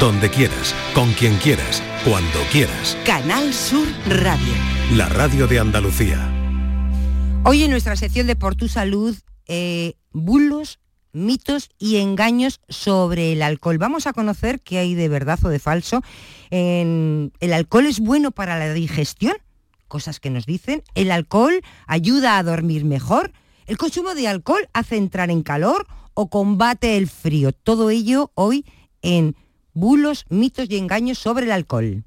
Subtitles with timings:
[0.00, 2.96] donde quieras, con quien quieras, cuando quieras.
[3.04, 4.52] Canal Sur Radio.
[4.94, 6.32] La radio de Andalucía.
[7.44, 9.16] Hoy en nuestra sección de Por tu Salud,
[9.46, 10.78] eh, bulos,
[11.12, 13.78] mitos y engaños sobre el alcohol.
[13.78, 16.02] Vamos a conocer qué hay de verdad o de falso.
[16.50, 19.34] ¿El alcohol es bueno para la digestión?
[19.88, 20.84] Cosas que nos dicen.
[20.94, 23.32] ¿El alcohol ayuda a dormir mejor?
[23.66, 27.52] ¿El consumo de alcohol hace entrar en calor o combate el frío?
[27.52, 28.64] Todo ello hoy
[29.02, 29.34] en
[29.78, 32.04] bulos, mitos y engaños sobre el alcohol.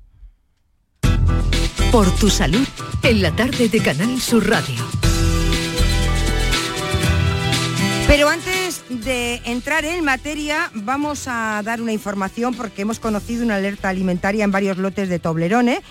[1.92, 2.68] Por tu salud,
[3.04, 4.82] en la tarde de Canal Sur Radio.
[8.08, 13.56] Pero antes de entrar en materia, vamos a dar una información porque hemos conocido una
[13.56, 15.82] alerta alimentaria en varios lotes de Toblerone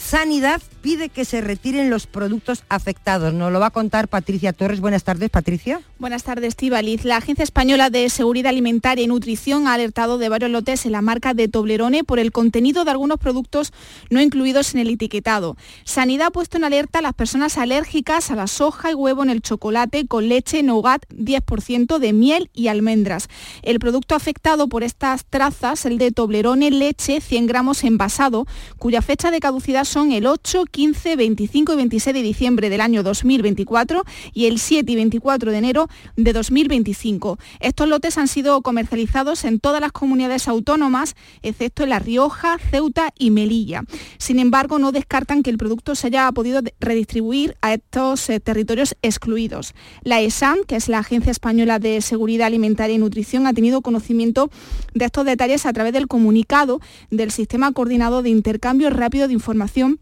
[0.00, 3.34] Sanidad pide que se retiren los productos afectados.
[3.34, 4.80] Nos lo va a contar Patricia Torres.
[4.80, 5.80] Buenas tardes, Patricia.
[5.98, 7.04] Buenas tardes, Tibaliz.
[7.04, 11.02] La Agencia Española de Seguridad Alimentaria y Nutrición ha alertado de varios lotes en la
[11.02, 13.72] marca de Toblerone por el contenido de algunos productos
[14.08, 15.56] no incluidos en el etiquetado.
[15.84, 19.30] Sanidad ha puesto en alerta a las personas alérgicas a la soja y huevo en
[19.30, 23.28] el chocolate con leche, nougat, 10% de miel y almendras.
[23.62, 28.46] El producto afectado por estas trazas, el de Toblerone leche, 100 gramos envasado,
[28.78, 33.02] cuya fecha de caducidad son el 8, 15, 25 y 26 de diciembre del año
[33.02, 37.38] 2024 y el 7 y 24 de enero de 2025.
[37.60, 43.10] Estos lotes han sido comercializados en todas las comunidades autónomas, excepto en La Rioja, Ceuta
[43.18, 43.82] y Melilla.
[44.18, 48.96] Sin embargo, no descartan que el producto se haya podido redistribuir a estos eh, territorios
[49.02, 49.74] excluidos.
[50.02, 54.50] La ESAM, que es la Agencia Española de Seguridad Alimentaria y Nutrición, ha tenido conocimiento
[54.94, 60.00] de estos detalles a través del comunicado del Sistema Coordinado de Intercambio Rápido de Información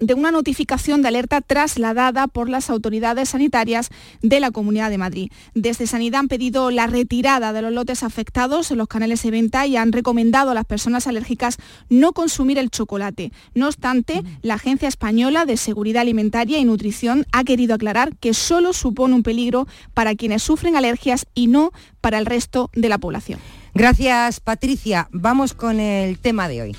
[0.00, 3.90] de una notificación de alerta trasladada por las autoridades sanitarias
[4.22, 5.30] de la Comunidad de Madrid.
[5.54, 9.66] Desde Sanidad han pedido la retirada de los lotes afectados en los canales de venta
[9.66, 13.32] y han recomendado a las personas alérgicas no consumir el chocolate.
[13.54, 18.72] No obstante, la Agencia Española de Seguridad Alimentaria y Nutrición ha querido aclarar que solo
[18.72, 23.38] supone un peligro para quienes sufren alergias y no para el resto de la población.
[23.74, 25.08] Gracias, Patricia.
[25.10, 26.76] Vamos con el tema de hoy.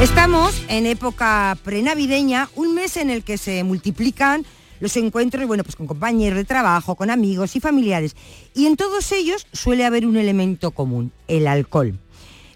[0.00, 4.44] Estamos en época prenavideña, un mes en el que se multiplican
[4.78, 8.14] los encuentros, bueno, pues con compañeros de trabajo, con amigos y familiares.
[8.54, 11.98] Y en todos ellos suele haber un elemento común, el alcohol.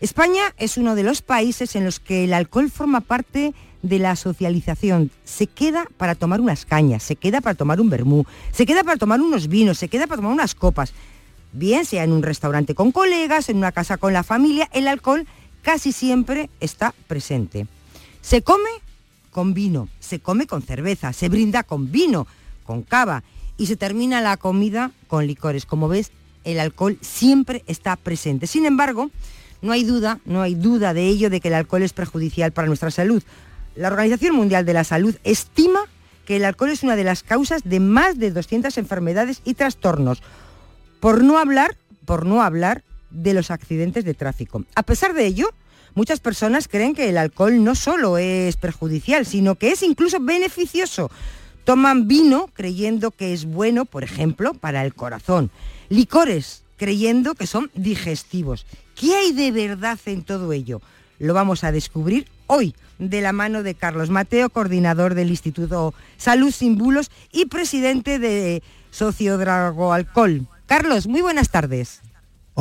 [0.01, 4.17] España es uno de los países en los que el alcohol forma parte de la
[4.17, 5.11] socialización.
[5.25, 8.99] Se queda para tomar unas cañas, se queda para tomar un vermú, se queda para
[8.99, 10.93] tomar unos vinos, se queda para tomar unas copas.
[11.53, 15.27] Bien sea en un restaurante con colegas, en una casa con la familia, el alcohol
[15.63, 17.67] casi siempre está presente.
[18.21, 18.71] Se come
[19.31, 22.27] con vino, se come con cerveza, se brinda con vino,
[22.65, 23.23] con cava
[23.57, 25.67] y se termina la comida con licores.
[25.67, 26.13] Como ves,
[26.45, 28.47] el alcohol siempre está presente.
[28.47, 29.11] Sin embargo,
[29.63, 32.69] no hay duda, no hay duda de ello de que el alcohol es perjudicial para
[32.69, 33.23] nuestra salud.
[33.77, 35.81] La Organización Mundial de la Salud estima
[36.25, 40.23] que el alcohol es una de las causas de más de 200 enfermedades y trastornos.
[41.01, 44.65] Por no hablar, por no hablar de los accidentes de tráfico.
[44.75, 45.51] A pesar de ello,
[45.95, 51.11] muchas personas creen que el alcohol no solo es perjudicial, sino que es incluso beneficioso.
[51.65, 55.51] Toman vino creyendo que es bueno, por ejemplo, para el corazón.
[55.89, 58.67] Licores creyendo que son digestivos.
[58.95, 60.81] ¿Qué hay de verdad en todo ello?
[61.19, 66.51] Lo vamos a descubrir hoy de la mano de Carlos Mateo, coordinador del Instituto Salud
[66.51, 70.47] Sin Bulos y presidente de Socio Drago Alcohol.
[70.67, 72.01] Carlos, muy buenas tardes.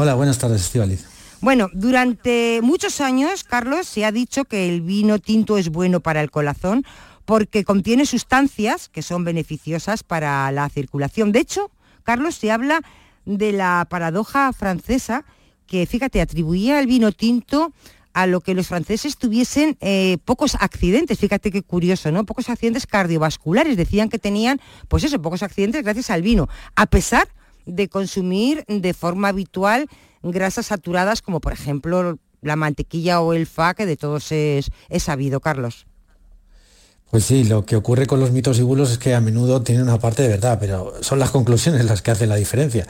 [0.01, 1.05] Hola, buenas tardes, Estivaliz.
[1.41, 6.21] Bueno, durante muchos años, Carlos, se ha dicho que el vino tinto es bueno para
[6.21, 6.85] el corazón
[7.25, 11.33] porque contiene sustancias que son beneficiosas para la circulación.
[11.33, 11.69] De hecho,
[12.03, 12.79] Carlos, se habla
[13.25, 15.25] de la paradoja francesa
[15.67, 17.73] que, fíjate, atribuía al vino tinto
[18.13, 22.25] a lo que los franceses tuviesen eh, pocos accidentes, fíjate qué curioso, ¿no?
[22.25, 27.27] Pocos accidentes cardiovasculares, decían que tenían, pues eso, pocos accidentes gracias al vino, a pesar
[27.65, 29.87] de consumir de forma habitual
[30.21, 35.03] grasas saturadas como por ejemplo la mantequilla o el fa, que de todos es, es
[35.03, 35.88] sabido, Carlos.
[37.11, 39.81] Pues sí, lo que ocurre con los mitos y bulos es que a menudo tienen
[39.81, 42.85] una parte de verdad, pero son las conclusiones las que hacen la diferencia.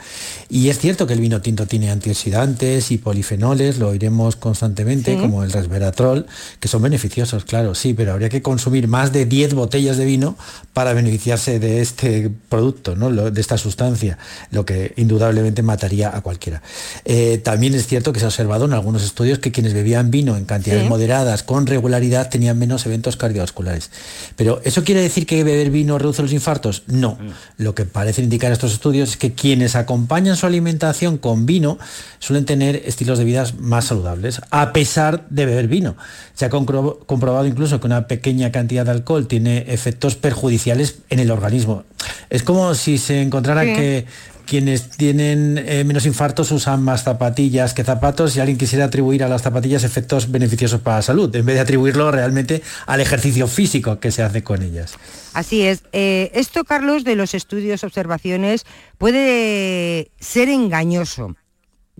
[0.50, 5.42] Y es cierto que el vino tinto tiene antioxidantes y polifenoles, lo oiremos constantemente, como
[5.42, 6.26] el resveratrol,
[6.58, 10.36] que son beneficiosos, claro, sí, pero habría que consumir más de 10 botellas de vino
[10.74, 13.10] para beneficiarse de este producto, ¿no?
[13.30, 14.18] de esta sustancia,
[14.50, 16.60] lo que indudablemente mataría a cualquiera.
[17.06, 20.36] Eh, también es cierto que se ha observado en algunos estudios que quienes bebían vino
[20.36, 23.90] en cantidades moderadas con regularidad tenían menos eventos cardiovasculares.
[24.36, 26.82] Pero ¿eso quiere decir que beber vino reduce los infartos?
[26.86, 27.18] No.
[27.20, 27.62] Mm.
[27.62, 31.78] Lo que parecen indicar estos estudios es que quienes acompañan su alimentación con vino
[32.18, 35.96] suelen tener estilos de vida más saludables, a pesar de beber vino.
[36.34, 41.30] Se ha comprobado incluso que una pequeña cantidad de alcohol tiene efectos perjudiciales en el
[41.30, 41.84] organismo.
[42.30, 44.06] Es como si se encontrara que
[44.50, 49.28] quienes tienen eh, menos infartos usan más zapatillas que zapatos y alguien quisiera atribuir a
[49.28, 54.00] las zapatillas efectos beneficiosos para la salud, en vez de atribuirlo realmente al ejercicio físico
[54.00, 54.94] que se hace con ellas.
[55.34, 55.84] Así es.
[55.92, 58.66] Eh, esto, Carlos, de los estudios, observaciones,
[58.98, 61.36] puede ser engañoso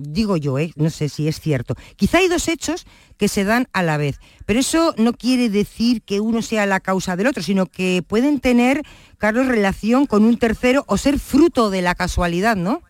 [0.01, 0.73] digo yo, ¿eh?
[0.77, 1.75] no sé si es cierto.
[1.97, 2.87] Quizá hay dos hechos
[3.17, 6.81] que se dan a la vez, pero eso no quiere decir que uno sea la
[6.81, 8.83] causa del otro, sino que pueden tener,
[9.19, 12.83] Carlos, relación con un tercero o ser fruto de la casualidad, ¿no?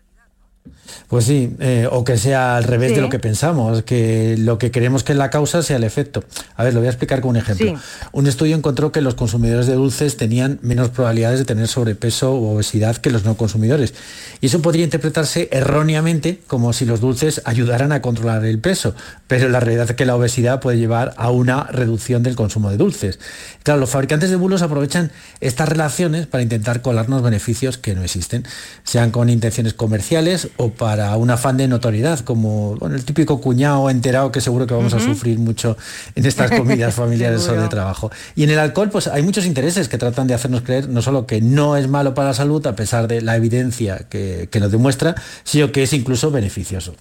[1.07, 4.71] Pues sí, eh, o que sea al revés de lo que pensamos, que lo que
[4.71, 6.23] queremos que es la causa sea el efecto.
[6.55, 7.73] A ver, lo voy a explicar con un ejemplo.
[8.11, 12.55] Un estudio encontró que los consumidores de dulces tenían menos probabilidades de tener sobrepeso o
[12.55, 13.93] obesidad que los no consumidores.
[14.39, 18.95] Y eso podría interpretarse erróneamente como si los dulces ayudaran a controlar el peso,
[19.27, 22.77] pero la realidad es que la obesidad puede llevar a una reducción del consumo de
[22.77, 23.19] dulces.
[23.63, 25.11] Claro, los fabricantes de bulos aprovechan
[25.41, 28.45] estas relaciones para intentar colarnos beneficios que no existen,
[28.83, 34.31] sean con intenciones comerciales o para un afán de notoriedad, como el típico cuñado enterado
[34.31, 35.77] que seguro que vamos a sufrir mucho
[36.15, 38.11] en estas comidas familiares o de trabajo.
[38.35, 41.25] Y en el alcohol, pues hay muchos intereses que tratan de hacernos creer no solo
[41.25, 44.71] que no es malo para la salud, a pesar de la evidencia que, que nos
[44.71, 46.93] demuestra, sino que es incluso beneficioso.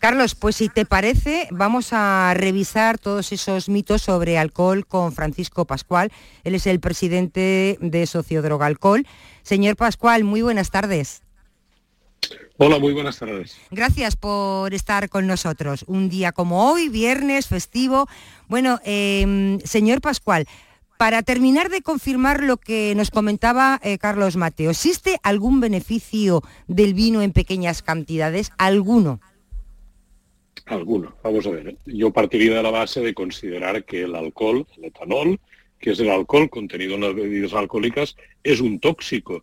[0.00, 5.64] Carlos, pues si te parece, vamos a revisar todos esos mitos sobre alcohol con Francisco
[5.64, 6.12] Pascual.
[6.44, 9.04] Él es el presidente de Sociodroga Alcohol.
[9.42, 11.22] Señor Pascual, muy buenas tardes.
[12.56, 13.56] Hola, muy buenas tardes.
[13.70, 15.84] Gracias por estar con nosotros.
[15.86, 18.08] Un día como hoy, viernes, festivo.
[18.48, 20.46] Bueno, em, señor Pascual,
[20.98, 26.94] para terminar de confirmar lo que nos comentaba eh, Carlos Mateo, ¿existe algún beneficio del
[26.94, 28.50] vino en pequeñas cantidades?
[28.58, 29.20] ¿Alguno?
[30.66, 31.14] Alguno.
[31.22, 31.76] Vamos a ver.
[31.86, 35.38] Yo partiría de la base de considerar que el alcohol, el etanol,
[35.78, 39.40] que es el alcohol contenido en las bebidas alcohólicas, es un tóxico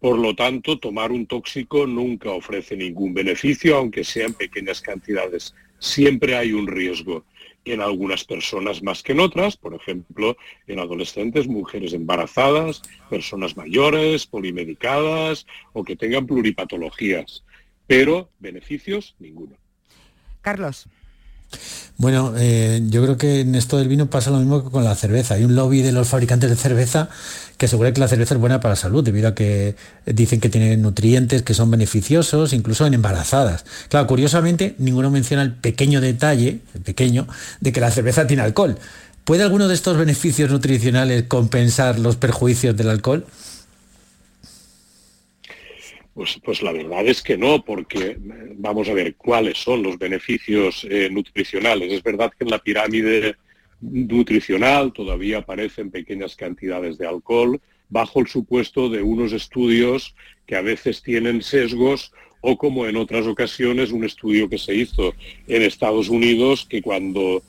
[0.00, 5.54] por lo tanto, tomar un tóxico nunca ofrece ningún beneficio, aunque sea en pequeñas cantidades.
[5.78, 7.24] Siempre hay un riesgo
[7.66, 10.36] en algunas personas más que en otras, por ejemplo,
[10.66, 12.80] en adolescentes, mujeres embarazadas,
[13.10, 17.44] personas mayores, polimedicadas o que tengan pluripatologías.
[17.86, 19.56] Pero beneficios, ninguno.
[20.40, 20.88] Carlos.
[22.00, 24.94] Bueno, eh, yo creo que en esto del vino pasa lo mismo que con la
[24.94, 25.34] cerveza.
[25.34, 27.10] Hay un lobby de los fabricantes de cerveza
[27.58, 29.76] que asegura que la cerveza es buena para la salud, debido a que
[30.06, 33.66] dicen que tiene nutrientes que son beneficiosos, incluso en embarazadas.
[33.90, 37.28] Claro, curiosamente, ninguno menciona el pequeño detalle, el pequeño,
[37.60, 38.78] de que la cerveza tiene alcohol.
[39.24, 43.26] ¿Puede alguno de estos beneficios nutricionales compensar los perjuicios del alcohol?
[46.14, 48.16] Pues, pues la verdad es que no, porque
[48.56, 51.92] vamos a ver cuáles son los beneficios eh, nutricionales.
[51.92, 53.36] Es verdad que en la pirámide
[53.80, 60.14] nutricional todavía aparecen pequeñas cantidades de alcohol bajo el supuesto de unos estudios
[60.46, 65.14] que a veces tienen sesgos o como en otras ocasiones un estudio que se hizo
[65.46, 67.42] en Estados Unidos que cuando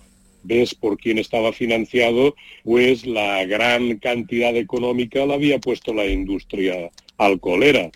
[0.44, 6.90] ves por quién estaba financiado, pues la gran cantidad económica la había puesto la industria
[7.18, 7.92] alcoholera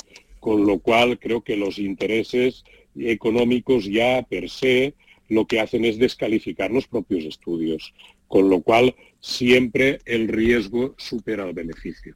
[0.45, 2.65] con lo cual creo que los intereses
[2.95, 4.93] económicos ya per se
[5.27, 7.95] lo que hacen es descalificar los propios estudios,
[8.27, 12.13] con lo cual siempre el riesgo supera el beneficio.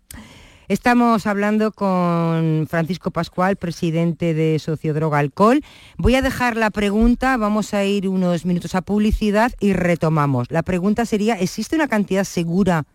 [0.68, 5.62] Estamos hablando con Francisco Pascual, presidente de Sociodroga Alcohol.
[5.98, 10.52] Voy a dejar la pregunta, vamos a ir unos minutos a publicidad y retomamos.
[10.52, 12.86] La pregunta sería, ¿existe una cantidad segura,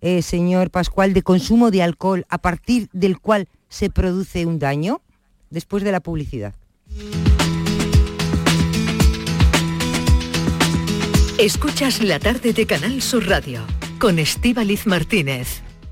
[0.00, 5.00] eh, señor Pascual, de consumo de alcohol a partir del cual se produce un daño
[5.48, 6.54] después de la publicidad.
[11.38, 13.62] Escuchas la tarde de Canal Sur Radio
[13.98, 15.62] con Estíbaliz Martínez.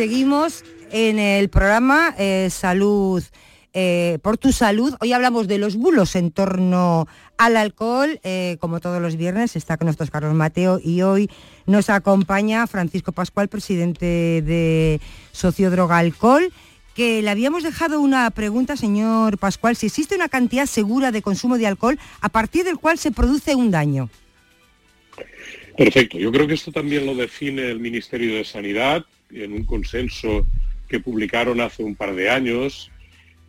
[0.00, 3.22] Seguimos en el programa eh, Salud
[3.74, 4.94] eh, por tu salud.
[4.98, 8.18] Hoy hablamos de los bulos en torno al alcohol.
[8.24, 11.28] Eh, como todos los viernes está con nosotros Carlos Mateo y hoy
[11.66, 15.02] nos acompaña Francisco Pascual, presidente de
[15.32, 16.50] Sociodroga Alcohol.
[16.94, 21.58] Que le habíamos dejado una pregunta, señor Pascual, si existe una cantidad segura de consumo
[21.58, 24.08] de alcohol a partir del cual se produce un daño.
[25.76, 30.46] Perfecto, yo creo que esto también lo define el Ministerio de Sanidad en un consenso
[30.88, 32.90] que publicaron hace un par de años,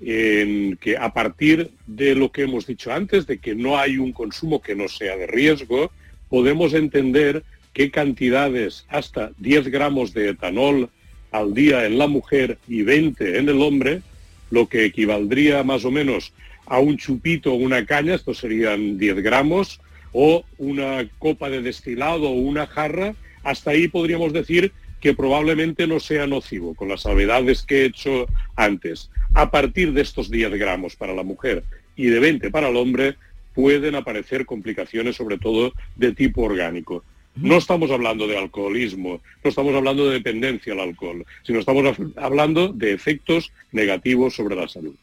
[0.02, 4.12] en que a partir de lo que hemos dicho antes, de que no hay un
[4.12, 5.92] consumo que no sea de riesgo,
[6.30, 10.90] podemos entender qué cantidades hasta 10 gramos de etanol
[11.32, 14.02] al día en la mujer y 20 en el hombre,
[14.50, 16.34] lo que equivaldría más o menos
[16.66, 19.80] a un chupito o una caña, esto serían 10 gramos,
[20.14, 24.72] o una copa de destilado o una jarra, hasta ahí podríamos decir
[25.02, 29.10] que probablemente no sea nocivo, con las salvedades que he hecho antes.
[29.34, 31.64] A partir de estos 10 gramos para la mujer
[31.96, 33.16] y de 20 para el hombre,
[33.54, 37.04] pueden aparecer complicaciones, sobre todo de tipo orgánico.
[37.36, 42.70] No estamos hablando de alcoholismo, no estamos hablando de dependencia al alcohol, sino estamos hablando
[42.70, 44.96] de efectos negativos sobre la salud.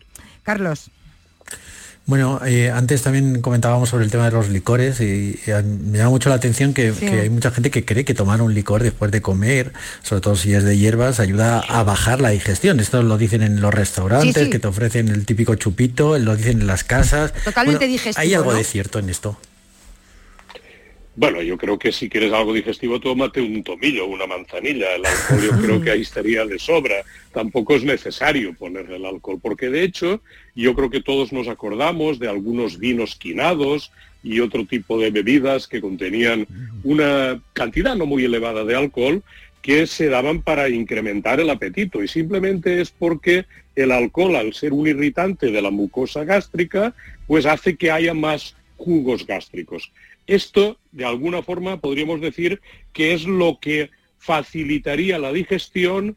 [0.42, 0.90] Carlos.
[2.08, 6.30] Bueno, eh, antes también comentábamos sobre el tema de los licores y, me llama mucho
[6.30, 9.74] la atención que, hay mucha gente que cree que tomar un licor después de comer,
[10.02, 12.80] sobre todo si es de hierbas, ayuda a bajar la digestión.
[12.80, 16.66] Esto lo dicen en los restaurantes, que te ofrecen el típico chupito, lo dicen en
[16.66, 17.34] las casas.
[17.44, 18.22] Totalmente digestivo.
[18.22, 19.38] ¿Hay algo de cierto en esto?
[21.18, 24.94] Bueno, yo creo que si quieres algo digestivo, tómate un tomillo, una manzanilla.
[24.94, 26.94] El alcohol yo creo que ahí estaría de sobra.
[27.32, 30.22] Tampoco es necesario ponerle el alcohol, porque de hecho
[30.54, 33.90] yo creo que todos nos acordamos de algunos vinos quinados
[34.22, 36.46] y otro tipo de bebidas que contenían
[36.84, 39.24] una cantidad no muy elevada de alcohol
[39.60, 43.44] que se daban para incrementar el apetito y simplemente es porque
[43.74, 46.94] el alcohol, al ser un irritante de la mucosa gástrica,
[47.26, 49.90] pues hace que haya más jugos gástricos.
[50.28, 52.60] Esto, de alguna forma, podríamos decir
[52.92, 56.16] que es lo que facilitaría la digestión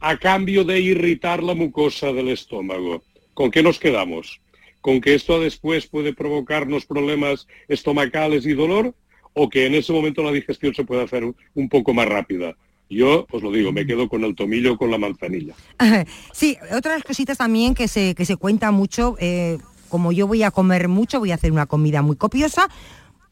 [0.00, 3.04] a cambio de irritar la mucosa del estómago.
[3.34, 4.40] ¿Con qué nos quedamos?
[4.80, 8.94] ¿Con que esto después puede provocarnos problemas estomacales y dolor?
[9.34, 11.24] ¿O que en ese momento la digestión se puede hacer
[11.54, 12.56] un poco más rápida?
[12.88, 15.54] Yo, os lo digo, me quedo con el tomillo con la manzanilla.
[16.32, 19.58] Sí, otras cositas también que se, que se cuenta mucho, eh,
[19.90, 22.68] como yo voy a comer mucho, voy a hacer una comida muy copiosa,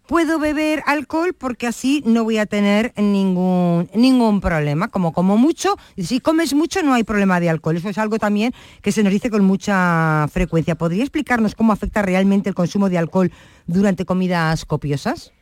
[0.07, 4.89] puedo beber alcohol porque así no voy a tener ningún, ningún problema.
[4.89, 7.77] Como como mucho, si comes mucho no hay problema de alcohol.
[7.77, 10.75] Eso es algo también que se nos dice con mucha frecuencia.
[10.75, 13.31] ¿Podría explicarnos cómo afecta realmente el consumo de alcohol
[13.67, 15.33] durante comidas copiosas?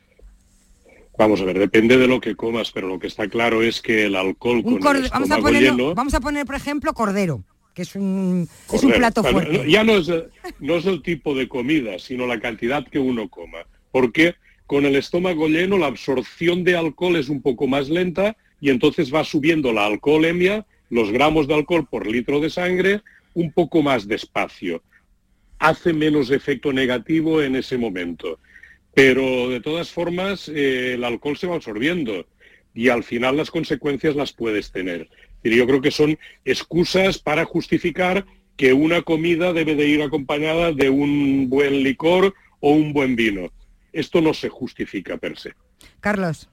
[1.19, 4.07] Vamos a ver, depende de lo que comas, pero lo que está claro es que
[4.07, 7.95] el alcohol con el vamos, a ponerlo, vamos a poner, por ejemplo, cordero que es
[7.95, 9.71] un, es un plato fuerte.
[9.71, 10.11] Ya no es,
[10.59, 13.59] no es el tipo de comida, sino la cantidad que uno coma.
[13.93, 14.35] Porque
[14.70, 19.12] con el estómago lleno la absorción de alcohol es un poco más lenta y entonces
[19.12, 23.00] va subiendo la alcoholemia, los gramos de alcohol por litro de sangre,
[23.34, 24.80] un poco más despacio.
[25.58, 28.38] Hace menos efecto negativo en ese momento.
[28.94, 32.24] Pero de todas formas eh, el alcohol se va absorbiendo
[32.72, 35.08] y al final las consecuencias las puedes tener.
[35.42, 38.24] Yo creo que son excusas para justificar
[38.56, 43.50] que una comida debe de ir acompañada de un buen licor o un buen vino.
[43.92, 45.54] Esto no se justifica per se.
[46.00, 46.49] Carlos.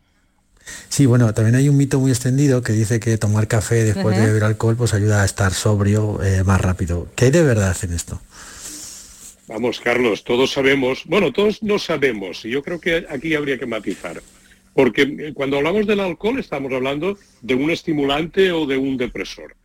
[0.89, 4.25] Sí, bueno, también hay un mito muy extendido que dice que tomar café después de
[4.25, 7.08] beber alcohol pues ayuda a estar sobrio eh, más rápido.
[7.15, 8.20] ¿Qué hay de verdad en esto?
[9.48, 13.65] Vamos, Carlos, todos sabemos, bueno, todos no sabemos, y yo creo que aquí habría que
[13.65, 14.22] matizar.
[14.74, 19.56] Porque eh, cuando hablamos del alcohol estamos hablando de un estimulante o de un depresor.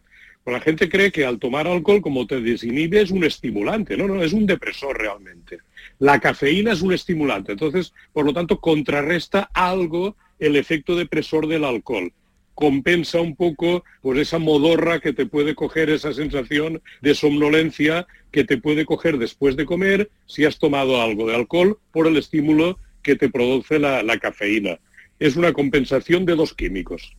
[0.44, 3.96] Pues la gente cree que al tomar alcohol, como te desinhibe, es un estimulante.
[3.96, 5.58] No, no, es un depresor realmente.
[6.02, 7.52] La cafeína es un estimulante.
[7.52, 12.12] Entonces, por lo tanto, contrarresta algo el efecto depresor del alcohol.
[12.54, 18.42] Compensa un poco pues, esa modorra que te puede coger, esa sensación de somnolencia que
[18.42, 22.80] te puede coger después de comer si has tomado algo de alcohol por el estímulo
[23.02, 24.78] que te produce la cafeína
[25.22, 27.14] es una compensación de dos químicos.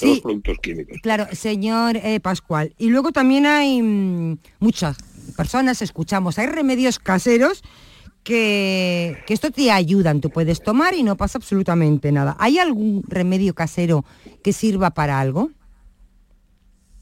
[0.00, 0.98] de dos productos químicos.
[1.02, 2.74] Claro, señor eh, Pascual.
[2.76, 4.98] Y luego también hay mm, muchas
[5.36, 7.62] personas, escuchamos, hay remedios caseros
[8.24, 12.36] que, que, esto te ayudan, tú puedes tomar y no pasa absolutamente nada.
[12.40, 14.04] ¿Hay algún remedio casero
[14.42, 15.50] que sirva para algo?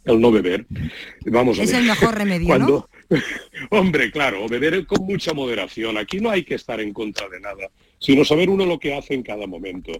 [0.04, 0.66] El no beber.
[1.26, 2.88] Vamos a es el mejor remedio, ¿no?
[3.70, 5.96] Hombre, claro, beber con mucha moderación.
[5.96, 7.68] Aquí no hay que estar en contra de nada
[8.02, 9.92] sino saber uno lo que hace en cada momento.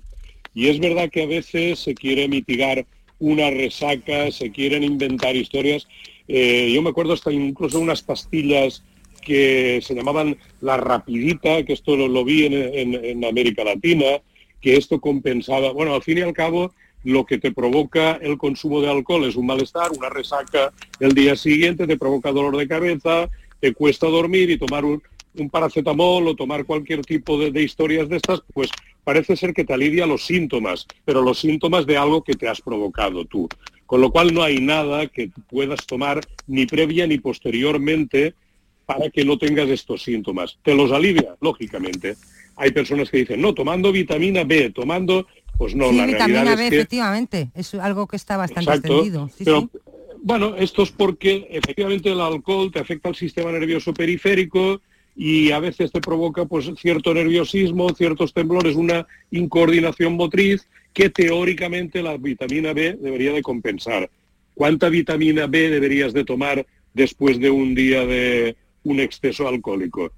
[0.54, 2.84] Y es verdad que a veces se quiere mitigar
[3.18, 5.86] una resaca, se quieren inventar historias.
[6.26, 8.82] Eh, yo me acuerdo hasta incluso unas pastillas
[9.22, 14.20] que se llamaban la rapidita, que esto lo, vi en, América Latina,
[14.60, 18.80] que esto compensaba, bueno, al fin y al cabo, lo que te provoca el consumo
[18.80, 23.28] de alcohol es un malestar, una resaca el día siguiente, te provoca dolor de cabeza,
[23.60, 25.02] te cuesta dormir y tomar un,
[25.50, 28.70] paracetamol o tomar cualquier tipo de, historias de estas, pues
[29.02, 32.60] parece ser que te alivia los síntomas, pero los síntomas de algo que te has
[32.60, 33.48] provocado tú.
[33.86, 38.34] Con lo cual no hay nada que puedas tomar ni previa ni posteriormente
[38.86, 40.58] para que no tengas estos síntomas.
[40.62, 42.16] Te los alivia, lógicamente.
[42.56, 46.64] Hay personas que dicen, no, tomando vitamina B, tomando, pues no, la vitamina realidad B,
[46.64, 46.76] es que...
[46.76, 49.30] efectivamente, es algo que está bastante extendido.
[50.24, 54.80] Bueno, esto es porque efectivamente el alcohol te afecta al sistema nervioso periférico,
[55.14, 62.02] y a veces te provoca pues cierto nerviosismo, ciertos temblores, una incoordinación motriz que teóricamente
[62.02, 64.10] la vitamina B debería de compensar.
[64.54, 70.12] ¿Cuánta vitamina B deberías de tomar después de un día de un exceso alcohólico?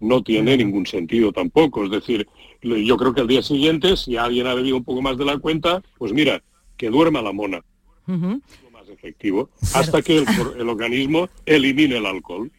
[0.00, 1.84] No tiene ningún sentido tampoco.
[1.84, 2.26] Es decir,
[2.62, 5.38] yo creo que al día siguiente, si alguien ha bebido un poco más de la
[5.38, 6.42] cuenta, pues mira,
[6.76, 7.62] que duerma la mona.
[8.06, 10.24] lo más efectivo, hasta que
[10.58, 12.50] el organismo elimine el alcohol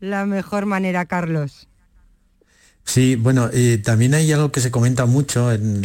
[0.00, 1.68] la mejor manera, Carlos.
[2.86, 5.82] Sí, bueno, y también hay algo que se comenta mucho en,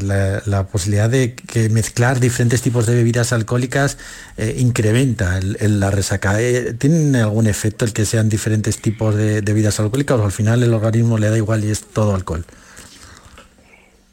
[0.00, 3.98] la, posibilidad de que mezclar diferentes tipos de bebidas alcohólicas
[4.36, 6.42] eh, incrementa la resaca.
[6.42, 10.62] Eh, ¿Tiene algún efecto el que sean diferentes tipos de bebidas alcohólicas o al final
[10.64, 12.44] el organismo le da igual y es todo alcohol?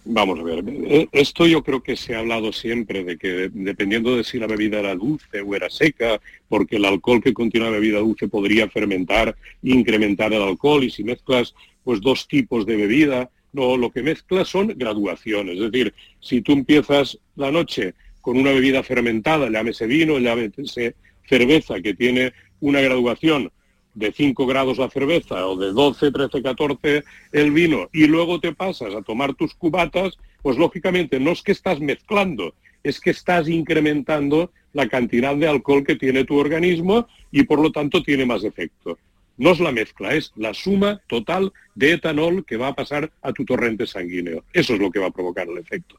[0.04, 4.16] Vamos a ver, eh, esto yo creo que se ha hablado siempre de que dependiendo
[4.16, 7.74] de si la bebida era dulce o era seca, porque el alcohol que contiene la
[7.74, 11.54] bebida dulce podría fermentar incrementar el alcohol y si mezclas
[11.84, 16.54] pues dos tipos de bebida, no, lo que mezclas son graduaciones, es decir, si tú
[16.54, 20.96] empiezas la noche con una bebida fermentada, llámese vino, llámese
[21.28, 23.52] cerveza que tiene una graduación
[23.94, 28.54] de 5 grados la cerveza o de 12, 13, 14 el vino y luego te
[28.54, 33.50] pasas a tomar tus cubatas, pues lógicamente no es que estás mezclando, es que estás
[33.50, 38.44] incrementando la cantidad de alcohol que tiene tu organismo y por lo tanto tiene más
[38.44, 38.98] efecto.
[39.38, 43.34] No es la mezcla, es la suma total de etanol que va a pasar a
[43.34, 44.44] tu torrente sanguíneo.
[44.54, 45.96] Eso es lo que va a provocar el efecto.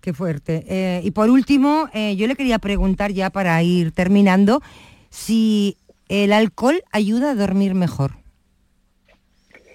[0.00, 0.64] Qué fuerte.
[0.68, 4.62] Eh, y por último, eh, yo le quería preguntar ya para ir terminando,
[5.10, 5.76] si
[6.08, 8.12] ¿El alcohol ayuda a dormir mejor?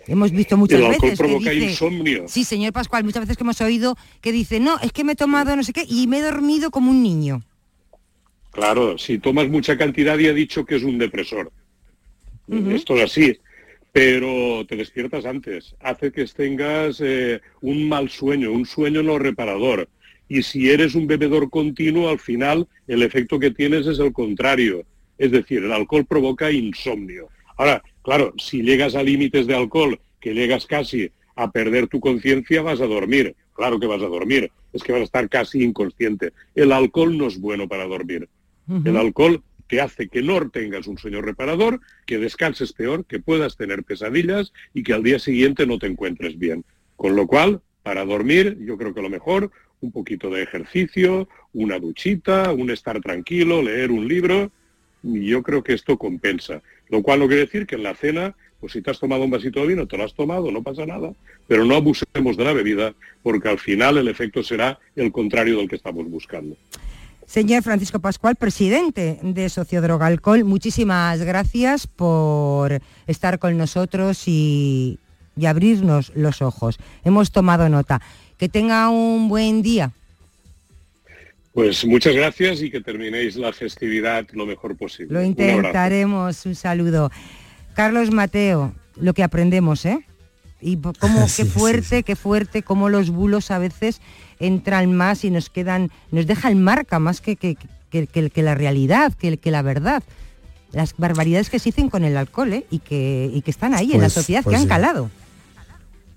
[0.08, 2.26] Hemos visto muchas el alcohol veces provoca que dice, insomnio.
[2.28, 5.15] Sí, señor Pascual, muchas veces que hemos oído que dice, no, es que me he
[5.15, 7.43] tomado no sé qué y me he dormido como un niño.
[8.52, 11.52] Claro, si tomas mucha cantidad y ha dicho que es un depresor.
[12.51, 13.39] Esto es así.
[13.91, 19.89] Pero te despiertas antes, hace que tengas eh, un mal sueño, un sueño no reparador.
[20.29, 24.85] Y si eres un bebedor continuo, al final el efecto que tienes es el contrario.
[25.17, 27.27] Es decir, el alcohol provoca insomnio.
[27.57, 32.61] Ahora, claro, si llegas a límites de alcohol, que llegas casi a perder tu conciencia,
[32.61, 33.35] vas a dormir.
[33.53, 36.31] Claro que vas a dormir, es que vas a estar casi inconsciente.
[36.55, 38.29] El alcohol no es bueno para dormir.
[38.85, 43.55] El alcohol te hace que no tengas un sueño reparador, que descanses peor, que puedas
[43.55, 46.65] tener pesadillas y que al día siguiente no te encuentres bien.
[46.97, 51.79] Con lo cual, para dormir, yo creo que lo mejor, un poquito de ejercicio, una
[51.79, 54.51] duchita, un estar tranquilo, leer un libro,
[55.03, 56.62] y yo creo que esto compensa.
[56.89, 59.31] Lo cual no quiere decir que en la cena, pues si te has tomado un
[59.31, 61.13] vasito de vino, te lo has tomado, no pasa nada,
[61.47, 65.69] pero no abusemos de la bebida, porque al final el efecto será el contrario del
[65.69, 66.57] que estamos buscando.
[67.31, 74.99] Señor Francisco Pascual, presidente de Sociodroga Alcohol, muchísimas gracias por estar con nosotros y,
[75.37, 76.77] y abrirnos los ojos.
[77.05, 78.01] Hemos tomado nota.
[78.37, 79.93] Que tenga un buen día.
[81.53, 85.13] Pues muchas gracias y que terminéis la festividad lo mejor posible.
[85.13, 86.45] Lo Un intentaremos.
[86.45, 87.11] Un, saludo.
[87.75, 90.05] Carlos Mateo, lo que aprendemos, ¿eh?
[90.62, 94.00] Y cómo, Sí, qué sí, fuerte, qué fuerte, cómo los bulos a veces
[94.39, 97.56] entran más y nos quedan, nos dejan marca más que, que,
[97.89, 100.04] que- que- que la realidad, que, que la verdad.
[100.71, 102.65] Las barbaridades que se dicen con el alcohol, ¿eh?
[102.71, 104.69] Y que, y que están ahí en la Pues- sociedad, pues que han sí.
[104.69, 105.10] calado.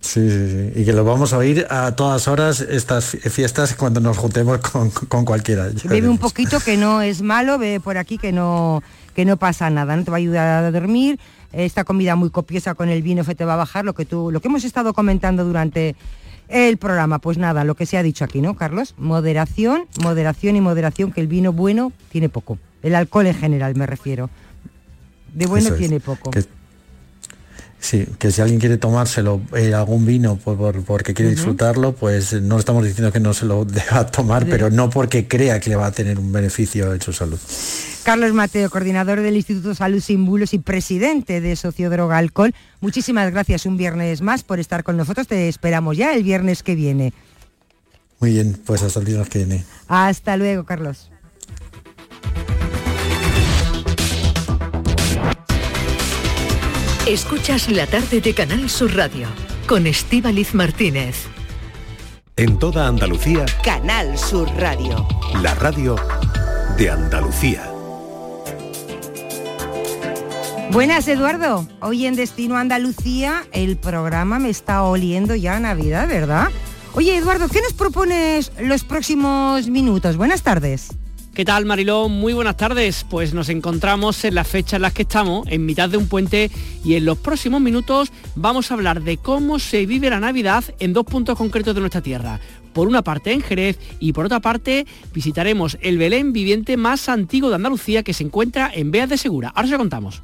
[0.01, 0.81] Sí, sí, sí.
[0.81, 4.59] Y que lo vamos a oír a todas horas estas fie- fiestas cuando nos juntemos
[4.59, 5.69] con, con cualquiera.
[5.85, 8.83] Bebe un poquito que no es malo, bebe por aquí que no,
[9.15, 11.19] que no pasa nada, no te va a ayudar a dormir.
[11.57, 14.31] Esta comida muy copiosa con el vino que te va a bajar, lo que tú,
[14.31, 15.95] lo que hemos estado comentando durante
[16.49, 17.19] el programa.
[17.21, 18.95] Pues nada, lo que se ha dicho aquí, ¿no, Carlos?
[18.99, 22.59] Moderación, moderación y moderación, que el vino bueno tiene poco.
[22.83, 24.31] El alcohol en general me refiero.
[25.33, 25.81] De bueno Eso es.
[25.81, 26.31] tiene poco.
[26.31, 26.45] Que-
[27.85, 32.33] sí, que si alguien quiere tomárselo eh, algún vino por, por- porque quiere disfrutarlo, pues
[32.33, 35.69] eh, no estamos diciendo que no se lo deba tomar, pero no porque crea que
[35.71, 37.39] le va a tener un beneficio en su salud.
[38.05, 42.55] Carlos Mateo, coordinador del Instituto Salud Sin Bulos y presidente de Sociodroga Alcohol.
[42.81, 45.27] Muchísimas gracias un viernes más por estar con nosotros.
[45.27, 47.13] Te esperamos ya el viernes que viene.
[48.21, 49.65] Muy bien, pues hasta el viernes que viene.
[49.89, 51.11] Hasta luego, Carlos.
[57.07, 59.27] Escuchas la tarde de Canal Sur Radio
[59.69, 61.27] con Estíbaliz Martínez.
[62.37, 65.07] En toda Andalucía, Canal Sur Radio.
[65.43, 65.97] la radio
[66.79, 67.71] de Andalucía.
[70.73, 71.69] Buenas, Eduardo.
[71.81, 76.49] Hoy en Destino Andalucía el programa me está oliendo ya a Navidad, ¿verdad?
[76.95, 80.17] Oye, Eduardo, ¿qué nos propones los próximos minutos?
[80.17, 80.89] Buenas tardes.
[81.35, 82.09] ¿Qué tal, Mariló?
[82.09, 83.05] Muy buenas tardes.
[83.11, 86.49] Pues nos encontramos en la fecha en las que estamos, en mitad de un puente,
[86.85, 90.93] y en los próximos minutos vamos a hablar de cómo se vive la Navidad en
[90.93, 92.39] dos puntos concretos de nuestra tierra.
[92.73, 97.49] Por una parte en Jerez y por otra parte visitaremos el Belén viviente más antiguo
[97.49, 99.49] de Andalucía que se encuentra en Beas de Segura.
[99.57, 100.23] Ahora se lo contamos.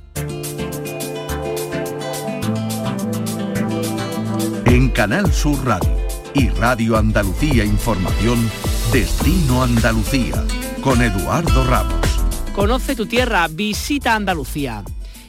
[4.65, 5.91] En Canal Sur Radio
[6.35, 8.49] y Radio Andalucía Información,
[8.93, 10.45] Destino Andalucía,
[10.83, 12.07] con Eduardo Ramos.
[12.55, 14.83] Conoce tu tierra, visita Andalucía.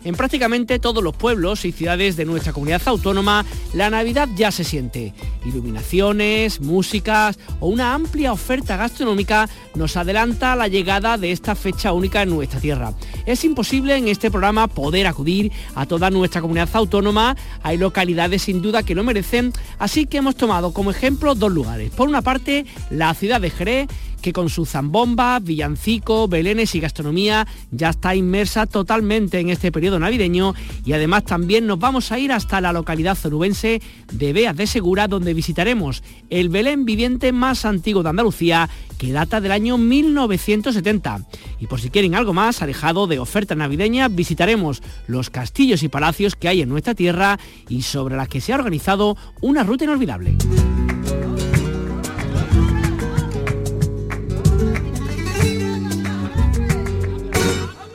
[0.04, 4.64] En prácticamente todos los pueblos y ciudades de nuestra comunidad autónoma, la Navidad ya se
[4.64, 5.14] siente.
[5.46, 12.24] Iluminaciones, músicas o una amplia oferta gastronómica nos adelanta la llegada de esta fecha única
[12.24, 12.94] en nuestra tierra.
[13.28, 17.36] Es imposible en este programa poder acudir a toda nuestra comunidad autónoma.
[17.62, 21.92] Hay localidades sin duda que lo merecen, así que hemos tomado como ejemplo dos lugares.
[21.92, 23.88] Por una parte, la ciudad de Jerez,
[24.22, 30.00] que con su zambomba, villancico, belenes y gastronomía ya está inmersa totalmente en este periodo
[30.00, 30.54] navideño
[30.86, 33.82] y además también nos vamos a ir hasta la localidad zorubense
[34.12, 39.42] de Beas de Segura donde visitaremos el Belén viviente más antiguo de Andalucía que data
[39.42, 41.26] del año 1970.
[41.60, 46.36] Y por si quieren algo más alejado de oferta navideña, visitaremos los castillos y palacios
[46.36, 50.36] que hay en nuestra tierra y sobre las que se ha organizado una ruta inolvidable.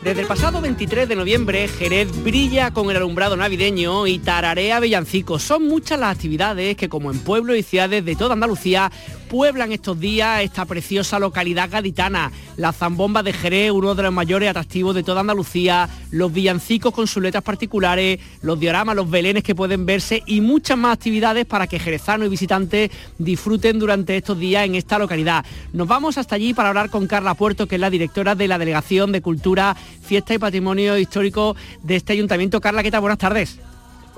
[0.06, 5.42] Desde el pasado 23 de noviembre, Jerez brilla con el alumbrado navideño y tararea villancicos.
[5.42, 8.92] Son muchas las actividades que, como en pueblos y ciudades de toda Andalucía,
[9.28, 12.32] pueblan estos días esta preciosa localidad gaditana.
[12.56, 17.06] La zambomba de Jerez, uno de los mayores atractivos de toda Andalucía, los villancicos con
[17.06, 21.66] sus letras particulares, los dioramas, los belenes que pueden verse y muchas más actividades para
[21.66, 25.44] que jerezanos y visitantes disfruten durante estos días en esta localidad.
[25.72, 28.58] Nos vamos hasta allí para hablar con Carla Puerto, que es la directora de la
[28.58, 32.60] Delegación de Cultura, Fiesta y Patrimonio Histórico de este ayuntamiento.
[32.60, 33.00] Carla, ¿qué tal?
[33.00, 33.58] Buenas tardes.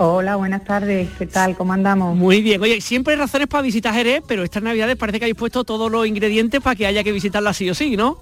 [0.01, 1.09] Hola, buenas tardes.
[1.19, 1.57] ¿Qué tal?
[1.57, 2.15] ¿Cómo andamos?
[2.15, 2.61] Muy bien.
[2.61, 5.91] Oye, siempre hay razones para visitar Jerez, pero estas navidades parece que habéis puesto todos
[5.91, 8.17] los ingredientes para que haya que visitarla sí o sí, ¿no?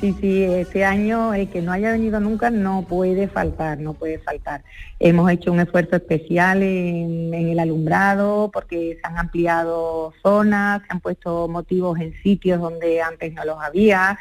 [0.00, 4.18] Sí, sí, este año el que no haya venido nunca no puede faltar, no puede
[4.18, 4.64] faltar.
[4.98, 10.98] Hemos hecho un esfuerzo especial en, el alumbrado porque se han ampliado zonas, se han
[10.98, 14.18] puesto motivos en sitios donde antes no los había.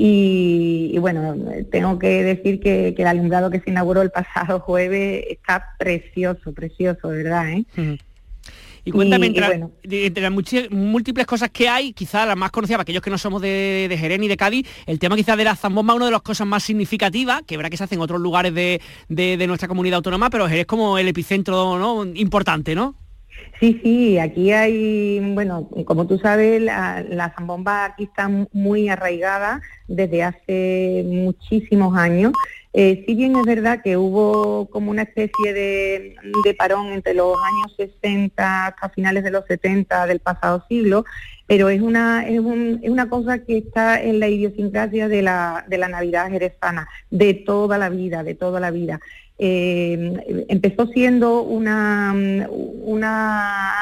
[0.00, 1.34] Y, bueno,
[1.72, 7.08] tengo que decir que, el alumbrado que se inauguró el pasado jueves está precioso, precioso,
[7.08, 7.50] ¿verdad?
[7.50, 7.98] Eh?
[8.84, 13.10] Y cuéntame, entre, las múltiples cosas que hay, quizá la más conocida para aquellos que
[13.10, 16.04] no somos de, de Jerez ni de Cádiz, el tema quizás de la zambomba, una
[16.04, 19.66] de las cosas más significativas, que verá que se hace en otros lugares de, nuestra
[19.66, 22.04] comunidad autónoma, pero Jerez como el epicentro ¿no?
[22.14, 22.94] importante, ¿no?
[23.60, 29.60] Sí, sí, aquí hay, bueno, como tú sabes, la, la zambomba aquí está muy arraigada
[29.88, 32.32] desde hace muchísimos años
[32.74, 36.14] eh, si bien es verdad que hubo como una especie de,
[36.56, 41.04] parón entre los años 60 hasta finales de los 70 del pasado siglo,
[41.46, 45.88] pero es una, es, una cosa que está en la idiosincrasia de la, de la
[45.88, 49.00] Navidad jerezana, de toda la vida, de toda la vida.
[49.40, 52.12] Eh, empezó siendo una,
[52.82, 53.72] una,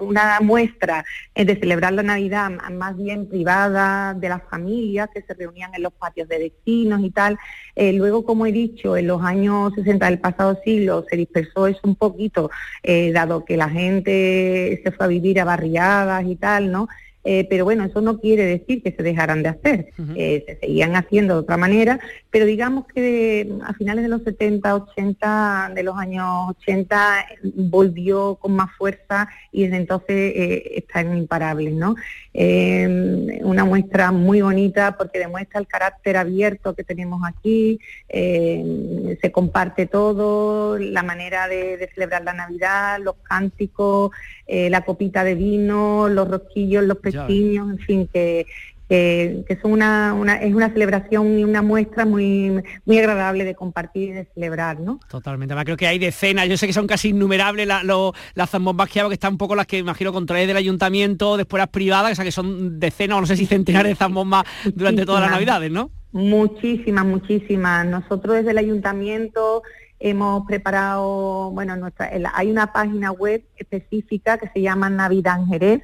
[0.00, 5.74] una muestra de celebrar la Navidad más bien privada de las familias que se reunían
[5.74, 7.36] en los patios de vecinos y tal.
[7.74, 11.80] Eh, luego, como he dicho, en los años 60 del pasado siglo se dispersó eso
[11.82, 12.50] un poquito,
[12.82, 16.88] eh, dado que la gente se fue a vivir a barriadas y tal, ¿no?
[17.28, 20.94] Eh, pero bueno, eso no quiere decir que se dejaran de hacer, eh, se seguían
[20.94, 21.98] haciendo de otra manera,
[22.30, 28.54] pero digamos que a finales de los 70, 80, de los años 80, volvió con
[28.54, 31.96] más fuerza y desde entonces eh, están imparables, ¿no?
[32.38, 40.78] una muestra muy bonita porque demuestra el carácter abierto que tenemos aquí, se comparte todo,
[40.78, 44.10] la manera de, celebrar la Navidad, los cánticos,
[44.46, 48.46] la copita de vino, los rosquillos, los en fin, que,
[48.88, 54.12] que, son una, es una celebración y una muestra muy, muy agradable de compartir y
[54.12, 55.00] de celebrar, ¿no?
[55.08, 59.00] Totalmente, además creo que hay decenas, yo sé que son casi innumerables las zambombas que
[59.00, 62.14] hago, que están un poco las que imagino controles del ayuntamiento, después las privadas, o
[62.14, 65.70] sea que son decenas o no sé si centenares de zambombas durante todas las navidades,
[65.70, 65.90] ¿no?
[66.12, 67.86] Muchísimas, muchísimas.
[67.86, 69.62] Nosotros desde el ayuntamiento
[69.98, 75.82] Hemos preparado, bueno, nuestra, hay una página web específica que se llama Navidad en Jerez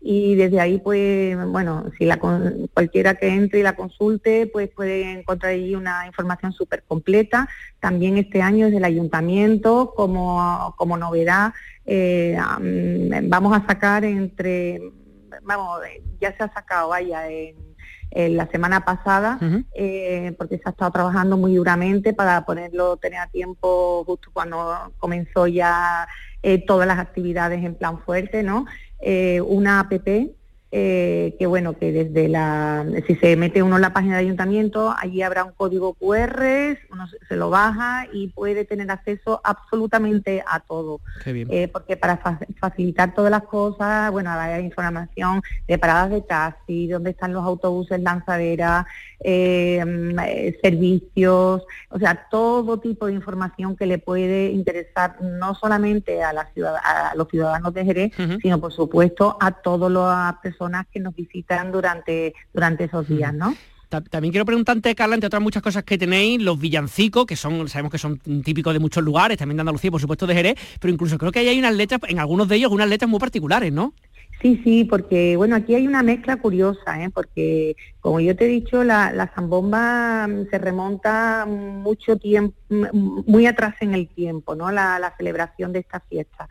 [0.00, 5.12] y desde ahí, pues, bueno, si la, cualquiera que entre y la consulte, pues puede
[5.12, 7.48] encontrar allí una información súper completa.
[7.80, 11.52] También este año desde el ayuntamiento, como, como novedad,
[11.84, 12.38] eh,
[13.24, 14.80] vamos a sacar entre,
[15.42, 15.80] vamos,
[16.20, 17.69] ya se ha sacado, vaya, en
[18.12, 19.38] la semana pasada,
[19.72, 24.92] eh, porque se ha estado trabajando muy duramente para ponerlo, tener a tiempo justo cuando
[24.98, 26.08] comenzó ya
[26.42, 28.66] eh, todas las actividades en plan fuerte, ¿no?
[29.00, 29.92] Eh, una app
[30.72, 34.94] eh, que bueno, que desde la, si se mete uno en la página de ayuntamiento,
[34.96, 40.60] allí habrá un código QR, uno se lo baja y puede tener acceso absolutamente a
[40.60, 41.00] todo.
[41.26, 42.18] Eh, porque para
[42.60, 48.00] facilitar todas las cosas, bueno, hay información de paradas de taxi, dónde están los autobuses,
[48.00, 48.86] lanzaderas,
[49.18, 56.32] eh, servicios, o sea, todo tipo de información que le puede interesar no solamente a,
[56.32, 60.59] la ciudad, a los ciudadanos de Jerez, sino por supuesto a las personas
[60.92, 63.54] que nos visitan durante, durante esos días, ¿no?
[63.88, 67.90] También quiero preguntarte, Carla, entre otras muchas cosas que tenéis, los villancicos, que son, sabemos
[67.90, 71.18] que son típicos de muchos lugares, también de Andalucía, por supuesto de Jerez, pero incluso
[71.18, 73.94] creo que ahí hay unas letras, en algunos de ellos, unas letras muy particulares, ¿no?
[74.40, 77.10] Sí, sí, porque bueno, aquí hay una mezcla curiosa, ¿eh?
[77.10, 82.54] porque como yo te he dicho, la, la zambomba mm, se remonta mucho tiempo,
[83.26, 84.70] muy atrás en el tiempo, ¿no?
[84.70, 86.48] La, la celebración de esta fiesta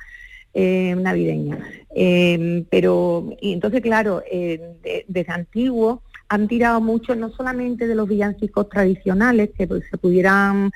[0.54, 1.60] eh, navideña.
[1.94, 8.08] Em, pero, y entonces, claro, eh, desde antiguo han tirado mucho no solamente de los
[8.08, 10.72] villancicos tradicionales que pues, se pudieran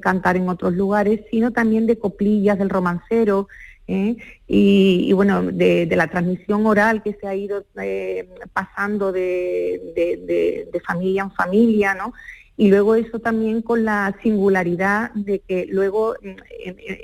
[0.00, 3.48] cantar en otros lugares, sino también de coplillas del romancero,
[3.88, 4.16] ¿eh?
[4.46, 11.22] y, bueno, de, la transmisión oral que se ha ido eh, pasando de, de, familia
[11.22, 12.12] en familia, ¿no?
[12.56, 16.28] Y luego eso también con la singularidad de que luego mm,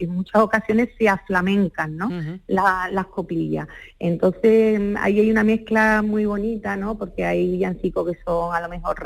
[0.00, 2.10] en, muchas ocasiones se aflamencan ¿no?
[2.46, 3.66] las coplillas.
[3.98, 6.98] Entonces mm, ahí hay una mezcla muy bonita, ¿no?
[6.98, 8.96] porque hay villancicos que son a lo mejor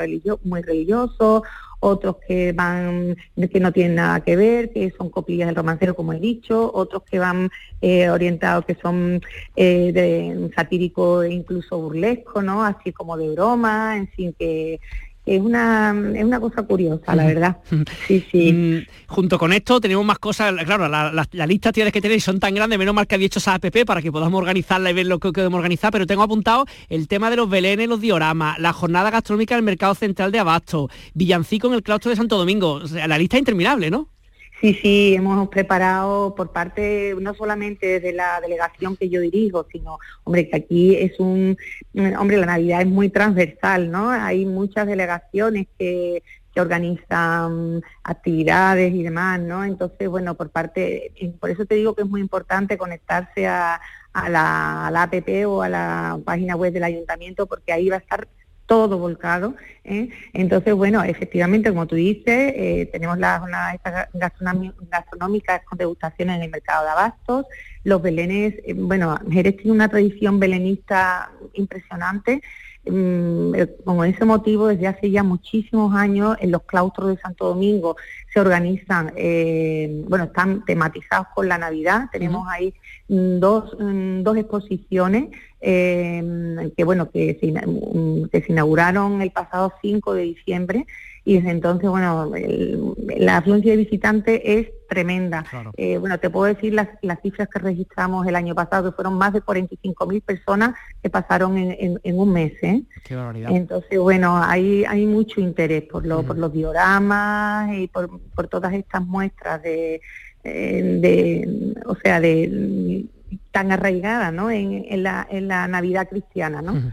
[0.43, 1.43] muy religiosos,
[1.79, 3.17] otros que van,
[3.51, 7.03] que no tienen nada que ver, que son coplillas del romancero, como he dicho, otros
[7.03, 7.49] que van
[7.81, 9.21] eh, orientados, que son
[9.55, 12.63] eh, de satírico e incluso burlesco, ¿no?
[12.63, 14.79] Así como de broma, en fin, que,
[15.25, 17.57] es una, es una cosa curiosa, la verdad.
[18.07, 18.51] Sí, sí.
[18.51, 22.53] Mm, junto con esto tenemos más cosas, claro, la, lista tienes que tener son tan
[22.53, 25.19] grandes, menos mal que había hecho esa app para que podamos organizarla y ver lo
[25.19, 29.09] que podemos organizar, pero tengo apuntado el tema de los belenes, los dioramas, la jornada
[29.09, 33.37] gastronómica del Mercado Central de Abasto, Villancico en el claustro de Santo Domingo, la lista
[33.37, 34.12] es interminable, ¿no?
[34.63, 39.99] Sí, sí, hemos preparado por parte, no solamente de la delegación que yo dirijo, sino,
[40.23, 41.57] hombre, que aquí es un,
[42.17, 44.09] hombre, la Navidad es muy transversal, ¿no?
[44.09, 46.23] Hay muchas delegaciones que,
[46.55, 49.65] que organizan actividades y demás, ¿no?
[49.65, 53.81] Entonces, bueno, por parte, por eso te digo que es muy importante conectarse a,
[54.13, 58.29] a la app o a la página web del ayuntamiento, porque ahí va a estar
[58.73, 59.53] todo volcado.
[59.83, 60.09] ¿eh?
[60.33, 63.79] Entonces, bueno, efectivamente, como tú dices, eh, tenemos las jornadas
[64.89, 67.45] gastronómicas con degustaciones en el mercado de abastos.
[67.83, 72.41] Los belenes, eh, bueno, Jerez tiene una tradición belenista impresionante.
[72.85, 73.53] Mm,
[73.85, 77.95] con ese motivo, desde hace ya muchísimos años, en los claustros de Santo Domingo
[78.33, 79.13] se organizan,
[80.07, 82.09] bueno, están tematizados con la Navidad.
[82.11, 82.73] Tenemos ahí
[83.07, 85.29] mm, dos, mm, dos exposiciones
[85.65, 87.53] eh, que bueno, que se,
[88.29, 90.85] que se inauguraron el pasado 5 de diciembre
[91.25, 92.31] y desde entonces, bueno,
[93.17, 95.45] la afluencia de visitantes es tremenda.
[95.77, 99.17] Eh, bueno, te puedo decir las, las, cifras que registramos el año pasado, que fueron
[99.17, 102.53] más de 45.000 personas que pasaron en, un mes.
[102.61, 102.83] ¿eh?
[103.05, 103.15] Qué
[103.49, 108.73] Entonces, bueno, hay, hay mucho interés por, lo, por los dioramas y por, por todas
[108.73, 110.01] estas muestras de,
[110.43, 113.05] eh, de o sea, de
[113.51, 114.51] tan arraigada ¿no?
[114.51, 116.61] en, la, en la Navidad cristiana.
[116.61, 116.91] ¿no?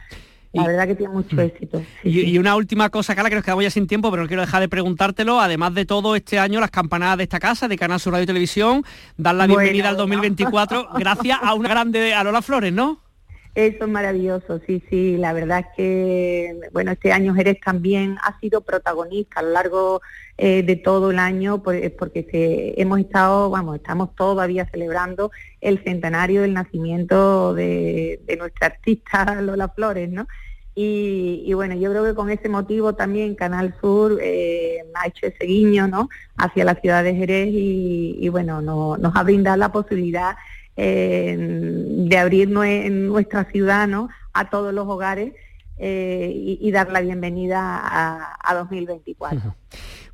[0.53, 1.83] La verdad que tiene mucho éxito.
[2.03, 4.61] y, una última cosa, Carla, que nos quedamos ya sin tiempo, pero no quiero dejar
[4.61, 5.41] de preguntártelo.
[5.41, 8.27] Además de todo, este año las campanadas de esta casa, de Canal Sur Radio y
[8.27, 8.85] Televisión,
[9.17, 13.01] dan la bienvenida al 2024 gracias a una grande, a Lola Flores, ¿no?
[13.55, 15.17] Eso es maravilloso, sí, sí.
[15.17, 20.03] La verdad es que, bueno, este año Jerez también ha sido protagonista a lo largo
[20.43, 26.41] eh, de todo el año porque se, hemos estado, vamos, estamos todavía celebrando el centenario
[26.41, 30.27] del nacimiento de, nuestra artista Lola Flores, ¿no?
[30.75, 35.45] Y, bueno, yo creo que con ese motivo también Canal Sur eh, ha hecho ese
[35.45, 36.09] guiño, ¿no?
[36.39, 40.37] Hacia la ciudad de Jerez y, bueno, nos ha brindado la posibilidad
[40.75, 44.09] de abrir nuestra ciudad ¿no?
[44.33, 45.35] a todos los hogares
[45.83, 49.55] eh, y, dar la bienvenida a, 2024.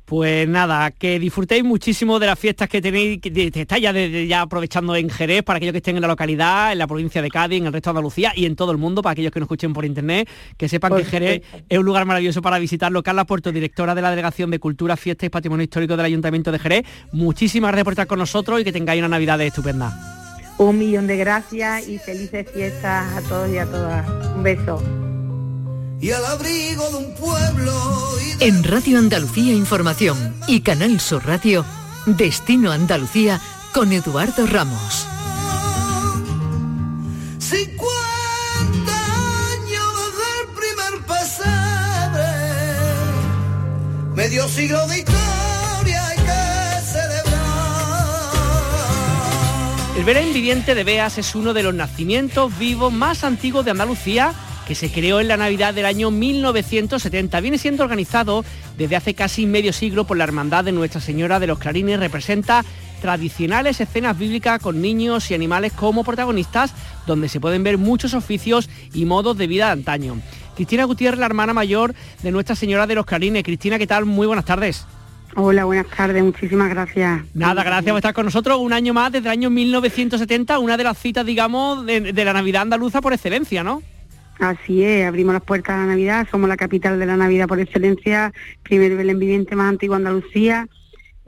[0.07, 4.95] Pues nada, que disfrutéis muchísimo de las fiestas que tenéis, que estáis ya, ya aprovechando
[4.95, 7.65] en Jerez, para aquellos que estén en la localidad, en la provincia de Cádiz, en
[7.65, 9.83] el resto de Andalucía y en todo el mundo, para aquellos que nos escuchen por
[9.83, 13.03] internet, que sepan que Jerez es un lugar maravilloso para visitarlo.
[13.03, 16.59] Carla Puerto, directora de la Delegación de Cultura, Fiestas y Patrimonio Histórico del Ayuntamiento de
[16.59, 19.91] Jerez, muchísimas gracias por estar con nosotros y que tengáis una Navidad estupenda.
[20.57, 24.07] Un millón de gracias y felices fiestas a todos y a todas.
[24.37, 24.81] Un beso.
[25.99, 27.73] Y al abrigo de un pueblo.
[28.39, 31.65] En Radio Andalucía Información y Canal Sur Radio,
[32.05, 33.41] Destino Andalucía
[33.73, 35.07] con Eduardo Ramos.
[37.39, 37.87] 50
[38.91, 42.29] años desde el primer pesebre,
[44.13, 45.37] medio siglo de historia
[49.97, 54.35] El Belén viviente de Beas es uno de los nacimientos vivos más antiguos de Andalucía
[54.67, 57.39] que se creó en la Navidad del año 1970.
[57.39, 58.43] Viene siendo organizado
[58.77, 62.01] desde hace casi medio siglo por la Hermandad de Nuestra Señora de los Clarines.
[62.01, 62.65] Representa
[63.01, 66.73] tradicionales escenas bíblicas con niños y animales como protagonistas,
[67.05, 70.21] donde se pueden ver muchos oficios y modos de vida de antaño.
[70.55, 73.43] Cristina Gutiérrez, la hermana mayor de Nuestra Señora de los Clarines.
[73.43, 74.03] Cristina, ¿qué tal?
[74.03, 74.85] Muy buenas tardes.
[75.35, 77.21] Hola, buenas tardes, muchísimas gracias.
[77.33, 80.83] Nada, gracias por estar con nosotros un año más, desde el año 1970, una de
[80.83, 83.81] las citas, digamos, de, la Navidad andaluza por excelencia, ¿no?
[84.39, 87.59] Así es, abrimos las puertas a la Navidad, somos la capital de la Navidad por
[87.59, 88.31] excelencia,
[88.63, 90.67] primer Belén viviente más antiguo de Andalucía,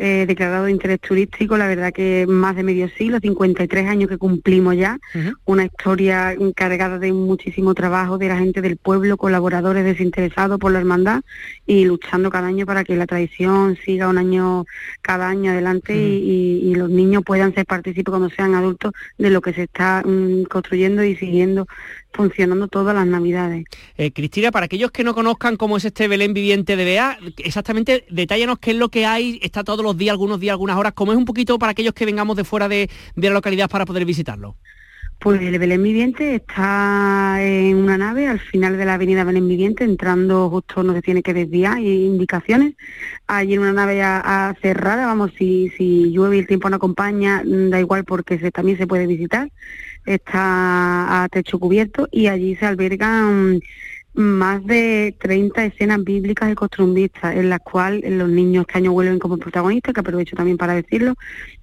[0.02, 4.18] eh, declarado de interés turístico, la verdad que más de medio siglo, 53 años que
[4.18, 4.98] cumplimos ya,
[5.44, 10.80] una historia encargada de muchísimo trabajo de la gente del pueblo, colaboradores desinteresados por la
[10.80, 11.24] hermandad
[11.66, 14.64] y luchando cada año para que la tradición siga un año,
[15.02, 19.52] cada año adelante y, los niños puedan ser partícipes cuando sean adultos de lo que
[19.52, 21.68] se está mm, construyendo y siguiendo
[22.12, 23.66] funcionando todas las navidades.
[23.98, 28.06] Eh, Cristina, para aquellos que no conozcan cómo es este Belén viviente de Bea, exactamente
[28.10, 31.12] detállanos qué es lo que hay, está todos los días, algunos días, algunas horas, cómo
[31.12, 34.56] es un poquito para aquellos que vengamos de fuera de la localidad para poder visitarlo.
[35.20, 39.84] Pues el Belén Viviente está en una nave al final de la avenida Belén Viviente,
[39.84, 42.76] entrando justo donde se tiene que desviar, hay indicaciones.
[43.28, 47.44] Allí en una nave ya cerrada, vamos, si, si llueve y el tiempo no acompaña,
[47.44, 49.52] mm, da igual porque se, también se puede visitar.
[50.06, 53.60] Está a techo cubierto y allí se albergan
[54.14, 59.20] más de 30 escenas bíblicas y costumbristas, en las cuales los niños este año vuelven
[59.20, 61.16] como protagonistas, que aprovecho también para decirlo,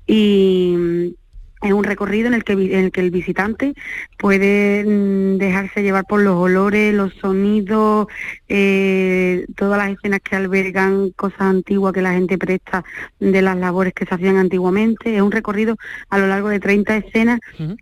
[0.06, 1.14] y
[1.62, 3.74] es un recorrido en el que, en el, que el visitante
[4.18, 8.08] puede mm, dejarse llevar por los olores, los sonidos,
[8.48, 12.84] eh, todas las escenas que albergan cosas antiguas que la gente presta
[13.18, 15.16] de las labores que se hacían antiguamente.
[15.16, 15.76] Es un recorrido
[16.10, 17.40] a lo largo de 30 escenas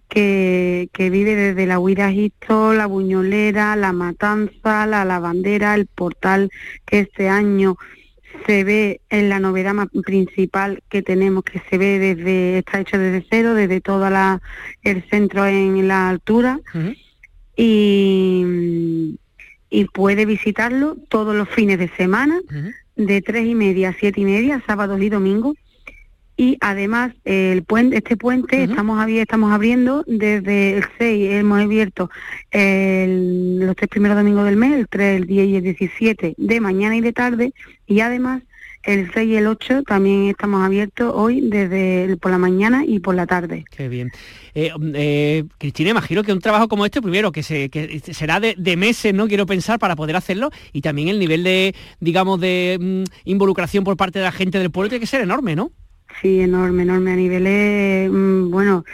[0.09, 2.13] que, que vive desde la huida
[2.49, 6.51] la buñolera, la matanza, la lavandera, el portal
[6.85, 7.77] que este año
[8.47, 12.99] se ve en la novedad más principal que tenemos, que se ve desde, está hecho
[12.99, 14.41] desde cero, desde todo la,
[14.83, 16.61] el centro en la altura,
[17.57, 19.17] y,
[19.71, 22.41] y, puede visitarlo todos los fines de semana,
[22.97, 25.57] de tres y media a siete y media, sábados y domingos,
[26.37, 32.11] y además el puente, este puente estamos, estamos abriendo desde el 6, hemos abierto
[32.53, 36.97] los tres primeros domingos del mes, el 3, el 10 y el 17 de mañana
[36.97, 37.55] y de tarde
[37.87, 38.43] y además
[38.85, 43.15] el 6 y el 8 también estamos abiertos hoy desde por la mañana y por
[43.15, 43.65] la tarde.
[43.71, 44.11] Qué bien.
[44.55, 48.77] Eh, eh, Cristina, imagino que un trabajo como este, primero, que, se, que será de,
[48.77, 49.27] meses, ¿no?
[49.27, 53.97] Quiero pensar, para poder hacerlo, y también el nivel de, digamos, de mm, involucración por
[53.97, 55.73] parte de la gente del pueblo tiene que ser enorme, ¿no?
[56.21, 57.13] Sí, enorme, enorme.
[57.13, 58.85] A niveles, mm, bueno,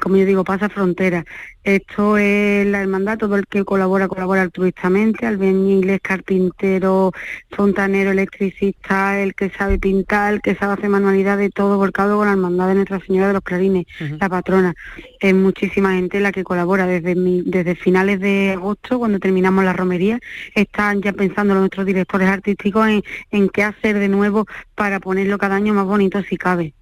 [0.00, 1.24] como yo digo, pasa frontera.
[1.64, 7.12] Esto es la hermandad, todo el que colabora, colabora altruistamente, bien inglés, carpintero,
[7.50, 12.32] fontanero, electricista, el que sabe pintar, el que sabe hacer manualidades, todo volcado con la
[12.32, 14.74] hermandad de Nuestra Señora de los Clarines, la patrona.
[15.18, 20.20] Es muchísima gente la que colabora desde, desde finales de agosto, cuando terminamos la romería,
[20.54, 23.02] están ya pensando nuestros directores artísticos en,
[23.32, 24.46] en qué hacer de nuevo
[24.76, 26.74] para ponerlo cada año más bonito si cabe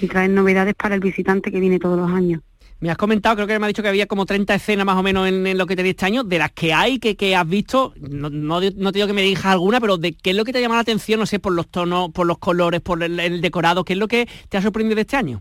[0.00, 2.23] y traer novedades para el visitante que viene todos los años.
[2.84, 5.02] Me has comentado, creo que me ha dicho que había como 30 escenas más o
[5.02, 7.94] menos en, lo que tenéis este año, de las que hay, que, que has visto,
[7.98, 10.58] no, no, te digo que me digas alguna, pero de qué es lo que te
[10.58, 13.86] ha llamado la atención, no sé, por los tonos, por los colores, por el, decorado,
[13.86, 15.40] qué es lo que te ha sorprendido de este año.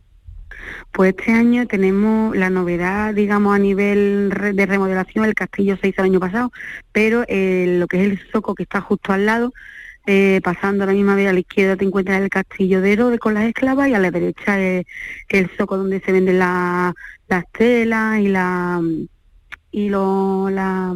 [0.94, 6.00] Pues este año tenemos la novedad, digamos, a nivel de remodelación, el castillo se hizo
[6.00, 6.50] el año pasado,
[6.94, 9.52] pero eh, lo que es el soco que está justo al lado,
[10.06, 13.34] eh, pasando la misma vez a la izquierda te encuentras el castillo de Herodes con
[13.34, 14.86] las esclavas y a la derecha es
[15.30, 16.40] el soco donde se venden
[17.28, 18.82] las telas y la
[19.72, 20.94] y lo la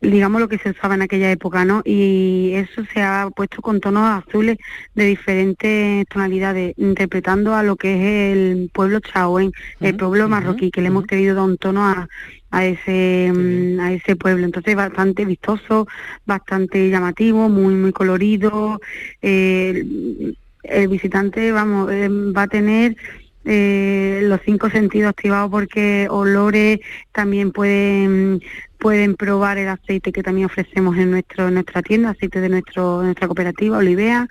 [0.00, 1.80] digamos lo que se usaba en aquella época, ¿no?
[1.84, 4.58] Y eso se ha puesto con tonos azules
[4.94, 10.82] de diferentes tonalidades, interpretando a lo que es el pueblo chaoen, el pueblo marroquí, que
[10.82, 12.08] le hemos querido dar un tono a,
[12.50, 14.44] a ese mm, a ese pueblo.
[14.44, 15.86] Entonces bastante vistoso
[16.26, 18.80] bastante llamativo muy muy colorido.
[19.22, 22.96] El visitante vamos eh, va a tener
[23.44, 26.80] eh, los cinco sentidos activados porque olores
[27.12, 28.42] también pueden
[28.78, 33.26] pueden probar el aceite que también ofrecemos en nuestro nuestra tienda aceite de nuestro nuestra
[33.26, 34.28] cooperativa Olivea.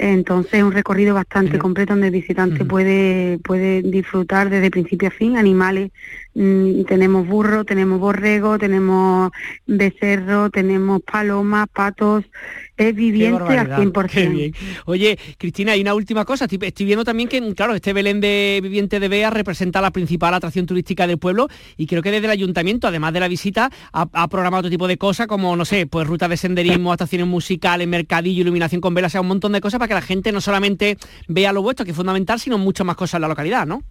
[0.00, 5.10] Entonces es un recorrido bastante completo donde el visitante puede puede disfrutar desde principio a
[5.10, 5.36] fin.
[5.36, 5.90] Animales
[6.40, 9.32] Mm, tenemos burro, tenemos borrego, tenemos
[9.66, 12.24] becerro, tenemos palomas, patos,
[12.78, 14.54] es viviente al 100%.
[14.86, 16.46] Oye, Cristina, hay una última cosa.
[16.46, 20.64] Estoy viendo también que, claro, este Belén de Viviente de Bea representa la principal atracción
[20.64, 24.60] turística del pueblo y creo que desde el ayuntamiento, además de la visita, ha, programado
[24.60, 28.80] otro tipo de cosas como, no sé, pues rutas de senderismo, estaciones musicales, mercadillo, iluminación
[28.80, 31.52] con velas, o sea, un montón de cosas para que la gente no solamente vea
[31.52, 33.82] lo vuestro, que es fundamental, sino muchas más cosas en la localidad, ¿no?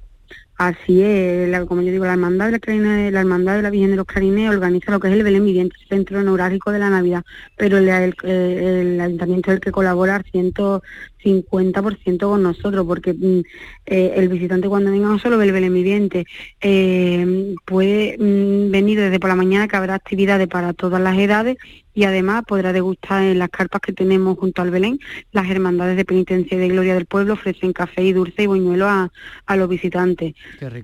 [0.58, 3.91] Así es, como yo digo, la hermandad de la, Clarine, la hermandad de la Virgen
[3.91, 7.24] de los Clarines organiza lo que es el Belén Viviente, centro neurálgico de la Navidad,
[7.55, 7.88] pero el,
[8.24, 13.41] el, ayuntamiento es el que colabora al 150% con nosotros, porque mm,
[13.86, 16.26] eh, el visitante cuando venga no solo ve el Belén Viviente,
[16.60, 21.58] eh, puede mm, venir desde por la mañana que habrá actividades para todas las edades
[21.97, 24.99] y además podrá degustar en las carpas que tenemos junto al Belén.
[25.32, 28.88] Las hermandades de penitencia y de gloria del pueblo ofrecen café y dulce y buñuelo
[28.88, 29.10] a,
[29.55, 30.36] los visitantes.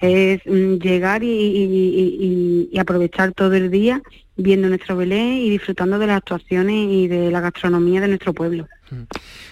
[0.01, 4.01] Es mm, llegar y, aprovechar todo el día
[4.35, 8.67] viendo nuestro Belén y disfrutando de las actuaciones y de la gastronomía de nuestro pueblo.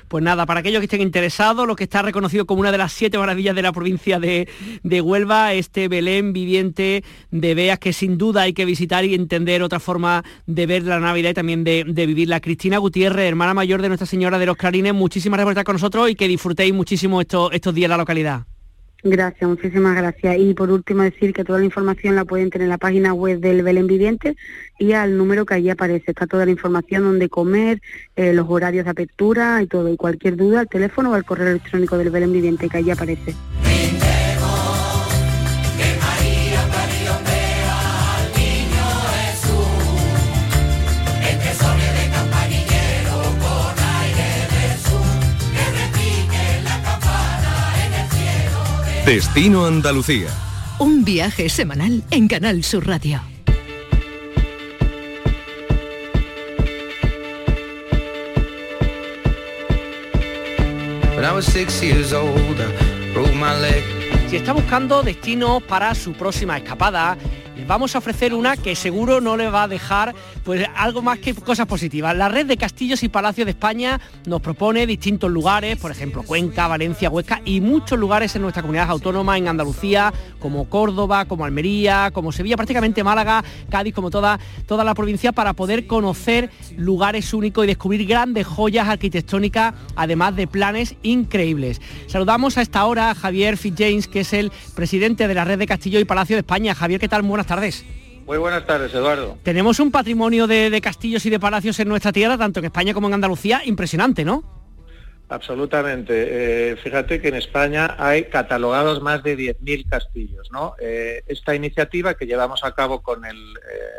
[0.07, 2.91] Pues nada, para aquellos que estén interesados, lo que está reconocido como una de las
[2.91, 4.47] siete maravillas de la provincia de,
[5.01, 9.79] Huelva, este Belén viviente de Beas, que sin duda hay que visitar y entender otra
[9.79, 12.41] forma de ver la Navidad y también de, vivirla.
[12.41, 15.75] Cristina Gutiérrez, hermana mayor de Nuestra Señora de los Clarines, muchísimas gracias por estar con
[15.75, 18.45] nosotros y que disfrutéis muchísimo estos, estos días en la localidad.
[19.03, 20.37] Gracias, muchísimas gracias.
[20.37, 23.39] Y por último decir que toda la información la pueden tener en la página web
[23.39, 24.35] del Belén Viviente
[24.77, 26.11] y al número que allí aparece.
[26.11, 27.81] Está toda la información donde comer,
[28.15, 29.89] eh, los horarios de apertura y todo.
[29.89, 33.33] Y cualquier duda al teléfono o al correo electrónico del Belén Viviente que allí aparece.
[49.11, 50.29] Destino Andalucía.
[50.79, 53.21] Un viaje semanal en Canal Sur Radio.
[64.29, 67.17] Si está buscando destinos para su próxima escapada,
[67.67, 71.33] vamos a ofrecer una que seguro no le va a dejar pues algo más que
[71.33, 72.15] cosas positivas.
[72.15, 76.67] La red de castillos y palacios de España nos propone distintos lugares, por ejemplo Cuenca,
[76.67, 82.11] Valencia, Huesca y muchos lugares en nuestra comunidad autónoma, en Andalucía, como Córdoba, como Almería,
[82.13, 87.63] como Sevilla, prácticamente Málaga, Cádiz, como toda, toda la provincia, para poder conocer lugares únicos
[87.63, 91.81] y descubrir grandes joyas arquitectónicas, además de planes increíbles.
[92.07, 95.67] Saludamos a esta hora a Javier Fitzjames, que es el presidente de la red de
[95.67, 96.75] castillos y palacios de España.
[96.75, 97.21] Javier, ¿qué tal?
[97.21, 97.83] Buenas tardes.
[98.25, 99.37] Muy buenas tardes, Eduardo.
[99.43, 103.07] Tenemos un patrimonio de, castillos y de palacios en nuestra tierra, tanto en España como
[103.07, 104.41] en Andalucía, impresionante, ¿no?
[105.27, 106.13] Absolutamente.
[106.13, 110.49] Eh, fíjate que en España hay catalogados más de 10.000 castillos.
[110.49, 110.75] ¿no?
[110.79, 113.31] Eh, esta iniciativa que llevamos a cabo con eh,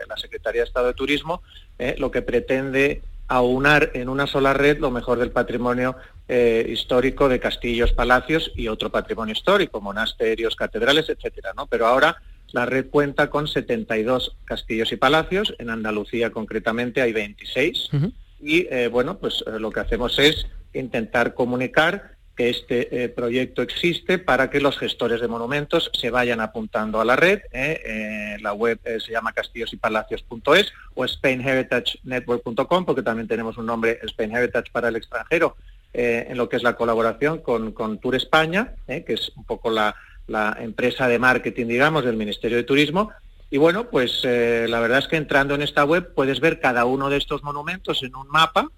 [0.09, 1.43] la Secretaría de Estado de Turismo,
[1.99, 5.97] lo que pretende aunar en una sola red lo mejor del patrimonio
[6.29, 11.53] histórico de castillos, palacios y otro patrimonio histórico, monasterios, catedrales, etcétera.
[11.55, 11.67] ¿no?
[11.67, 12.17] Pero ahora
[12.53, 17.91] la red cuenta con 72 castillos y palacios, en Andalucía concretamente hay 26
[18.41, 23.63] y eh, bueno, pues eh, lo que hacemos es intentar comunicar que este eh, proyecto
[23.63, 27.41] existe para que los gestores de monumentos se vayan apuntando a la red.
[28.41, 34.89] la web se llama castillosypalacios.es o spainheritagenetwork.com porque también tenemos un nombre Spain Heritage para
[34.89, 35.57] el extranjero
[35.93, 39.95] en lo que es la colaboración con, con Tour España, que es un poco la,
[40.27, 43.11] la empresa de marketing, digamos, del Ministerio de Turismo.
[43.51, 46.85] Y bueno, pues eh, la verdad es que entrando en esta web puedes ver cada
[46.85, 48.70] uno de estos monumentos en un mapa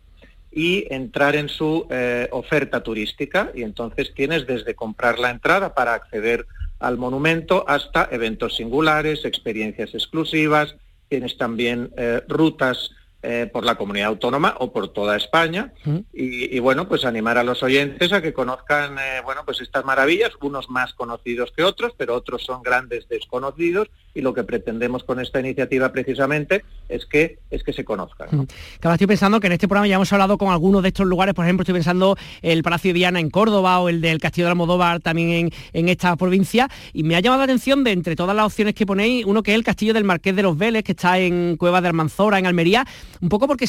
[0.51, 3.51] y entrar en su eh, oferta turística.
[3.55, 6.47] Y entonces tienes desde comprar la entrada para acceder
[6.81, 10.77] al monumento hasta eventos singulares, experiencias exclusivas,
[11.09, 12.91] tienes también eh, rutas
[13.27, 15.73] eh, por la comunidad autónoma o por toda España.
[16.13, 20.33] Y, bueno pues animar a los oyentes a que conozcan eh, bueno pues estas maravillas
[20.41, 25.21] unos más conocidos que otros pero otros son grandes desconocidos y lo que pretendemos con
[25.21, 28.47] esta iniciativa precisamente es que es que se conozcan ¿no?
[28.93, 31.45] estoy pensando que en este programa ya hemos hablado con algunos de estos lugares por
[31.45, 35.01] ejemplo estoy pensando el Palacio de Viana en Córdoba o el del Castillo de Almodóvar
[35.01, 38.47] también en, en esta provincia y me ha llamado la atención de entre todas las
[38.47, 41.19] opciones que ponéis uno que es el Castillo del Marqués de los Vélez que está
[41.19, 42.87] en Cueva de Almanzora en Almería
[43.21, 43.67] un poco porque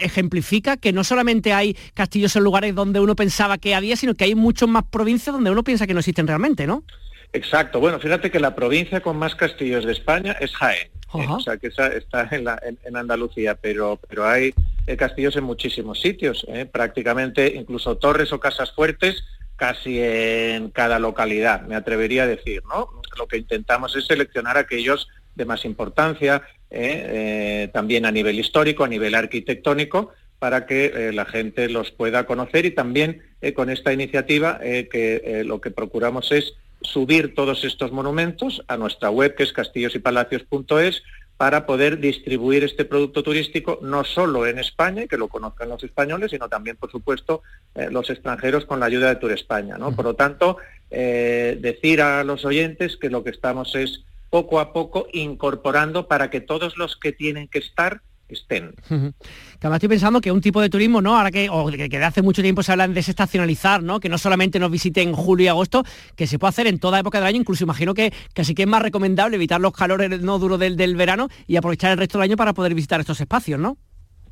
[0.00, 4.24] ejemplifica que no solamente hay castillos en lugares donde uno pensaba que había, sino que
[4.24, 6.84] hay muchas más provincias donde uno piensa que no existen realmente, ¿no?
[7.32, 7.80] Exacto.
[7.80, 10.88] Bueno, fíjate que la provincia con más castillos de España es Jaén.
[11.14, 11.26] ¿eh?
[11.28, 14.54] o sea, que está en, Andalucía, pero, pero hay
[14.86, 16.66] eh, castillos en muchísimos sitios, ¿eh?
[16.66, 19.24] prácticamente incluso torres o casas fuertes
[19.56, 22.88] casi en cada localidad, me atrevería a decir, ¿no?
[23.18, 28.84] Lo que intentamos es seleccionar aquellos de más importancia, eh, eh, también a nivel histórico,
[28.84, 33.22] a nivel arquitectónico, para que eh, la gente los pueda conocer y también
[33.54, 36.52] con esta iniciativa que lo que procuramos es
[36.82, 41.02] subir todos estos monumentos a nuestra web que es castillosypalacios.es
[41.38, 46.32] para poder distribuir este producto turístico no solo en España, que lo conozcan los españoles,
[46.32, 47.42] sino también, por supuesto,
[47.90, 49.78] los extranjeros con la ayuda de Tour España.
[49.78, 49.96] ¿no?
[49.96, 50.58] Por lo tanto,
[50.90, 56.40] decir a los oyentes que lo que estamos es poco a poco incorporando para que
[56.40, 58.74] todos los que tienen que estar estén.
[58.88, 61.16] Además estoy pensando que un tipo de turismo, ¿no?
[61.16, 64.00] Ahora que, o que, de hace mucho tiempo se habla de desestacionalizar, ¿no?
[64.00, 65.84] Que no solamente nos visiten en julio y agosto,
[66.16, 68.68] que se puede hacer en toda época del año, incluso imagino que casi que es
[68.68, 72.30] más recomendable evitar los calores no duros del, del verano y aprovechar el resto del
[72.30, 73.76] año para poder visitar estos espacios, ¿no?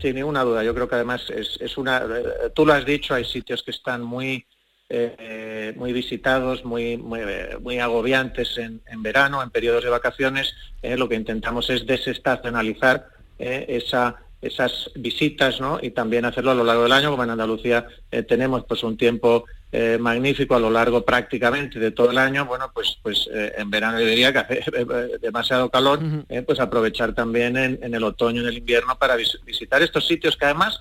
[0.00, 0.62] Sin ninguna duda.
[0.62, 1.98] Yo creo que además es, es una.
[1.98, 4.46] Eh, tú lo has dicho, hay sitios que están muy
[4.90, 10.54] eh, muy visitados, muy, muy, agobiantes en, verano, en periodos de vacaciones.
[10.82, 13.08] Eh, lo que intentamos es desestacionalizar
[13.38, 15.78] eh, esa esas visitas ¿no?
[15.82, 18.96] y también hacerlo a lo largo del año, como en Andalucía eh, tenemos pues un
[18.96, 23.52] tiempo eh, magnífico a lo largo prácticamente de todo el año, bueno, pues pues eh,
[23.58, 24.62] en verano diría que hace
[25.20, 26.00] demasiado calor,
[26.46, 30.80] pues aprovechar también en, el otoño en el invierno para visitar estos sitios que además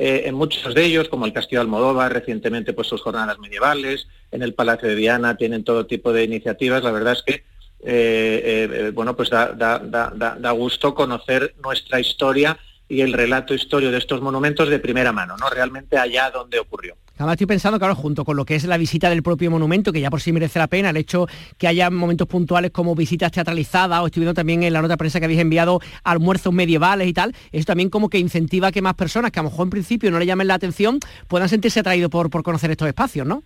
[0.00, 4.42] en muchos de ellos, como el Castillo de Almodóvar, recientemente pues sus jornadas medievales, en
[4.42, 9.30] el Palacio de Viana tienen todo tipo de iniciativas, la verdad es que bueno, pues
[9.30, 12.56] da, da, da, da gusto conocer nuestra historia
[12.88, 15.50] y el relato histórico de estos monumentos de primera mano, ¿no?
[15.50, 16.96] Realmente allá donde ocurrió.
[17.16, 20.00] Además estoy pensando, claro, junto con lo que es la visita del propio monumento, que
[20.00, 21.26] ya por sí merece la pena, el hecho
[21.58, 24.98] que haya momentos puntuales como visitas teatralizadas, o estoy viendo también en la nota de
[24.98, 28.94] prensa que habéis enviado almuerzos medievales y tal, eso también como que incentiva que más
[28.94, 32.08] personas que a lo mejor en principio no le llamen la atención puedan sentirse atraídos
[32.08, 33.42] por, por conocer estos espacios, ¿no?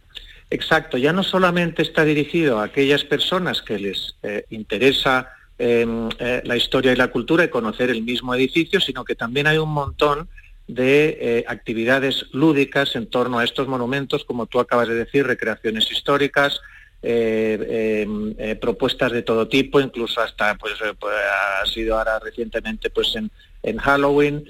[0.51, 5.31] Exacto, ya no solamente está dirigido a aquellas personas que les eh, interesa
[5.65, 9.59] eh, la historia y la cultura y conocer el mismo edificio, sino que también hay
[9.59, 10.29] un montón
[10.67, 15.89] de eh, actividades lúdicas en torno a estos monumentos, como tú acabas de decir, recreaciones
[15.93, 16.61] históricas,
[17.05, 21.15] eh, em, propuestas de todo tipo, incluso hasta pues, pues,
[21.63, 23.31] ha sido ahora recientemente pues en,
[23.63, 24.45] en Halloween.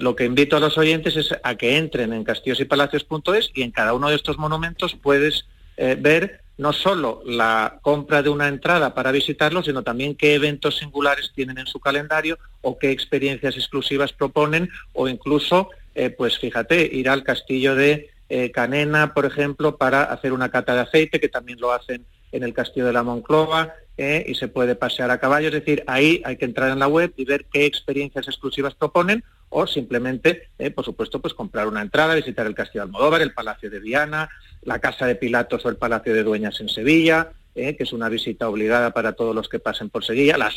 [0.00, 3.94] lo que invito a los oyentes es a que entren en castillosypalacios.es y en cada
[3.94, 5.46] uno de estos monumentos puedes
[5.78, 11.32] ver no solo la compra de una entrada para visitarlo, sino también qué eventos singulares
[11.34, 17.08] tienen en su calendario o qué experiencias exclusivas proponen o incluso, eh, pues fíjate, ir
[17.08, 21.60] al castillo de eh, Canena, por ejemplo, para hacer una cata de aceite, que también
[21.60, 25.48] lo hacen en el castillo de la Monclova, eh, y se puede pasear a caballo.
[25.48, 29.22] Es decir, ahí hay que entrar en la web y ver qué experiencias exclusivas proponen
[29.52, 33.70] o simplemente, por supuesto, pues comprar una entrada, visitar el castillo de Almodóvar, el Palacio
[33.70, 34.28] de Viana,
[34.62, 38.08] la Casa de Pilatos o el Palacio de Dueñas en Sevilla, eh, que es una
[38.08, 40.50] visita obligada para todos los que pasen por Sevilla, la,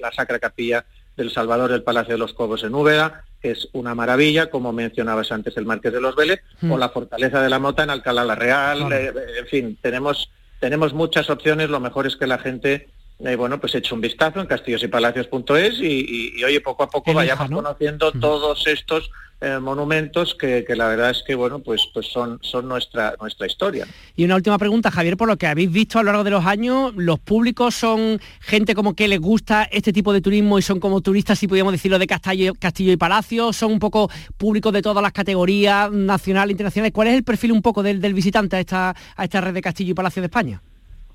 [0.00, 3.94] la Sacra Capilla del Salvador del Palacio de los Cobos en Úbeda, que es una
[3.94, 6.78] maravilla, como mencionabas antes el Marqués de los Vélez, o mm.
[6.78, 11.28] la Fortaleza de la Mota en Alcalá la Real, eh, en fin, tenemos, tenemos muchas
[11.28, 12.88] opciones, lo mejor es que la gente
[13.20, 17.50] eh, bueno, pues eche un vistazo en castillosypalacios.es y, y, oye, poco a poco vayamos
[17.50, 18.20] conociendo mm.
[18.20, 19.10] todos estos
[19.40, 23.86] eh, monumentos que, la verdad es que bueno pues pues son son nuestra nuestra historia.
[24.16, 26.44] Y una última pregunta Javier por lo que habéis visto a lo largo de los
[26.44, 30.80] años los públicos son gente como que les gusta este tipo de turismo y son
[30.80, 34.82] como turistas si podríamos decirlo de castillo castillo y palacio son un poco públicos de
[34.82, 38.60] todas las categorías nacional internacionales cuál es el perfil un poco del, del visitante a
[38.60, 40.60] esta a esta red de castillo y palacio de España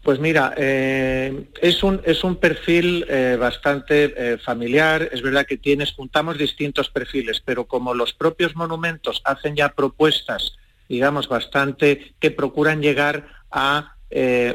[0.03, 5.57] pues mira, eh, es, un, es un perfil eh, bastante eh, familiar, es verdad que
[5.57, 10.57] tienes, juntamos distintos perfiles, pero como los propios monumentos hacen ya propuestas,
[10.89, 13.89] digamos, bastante, que procuran llegar a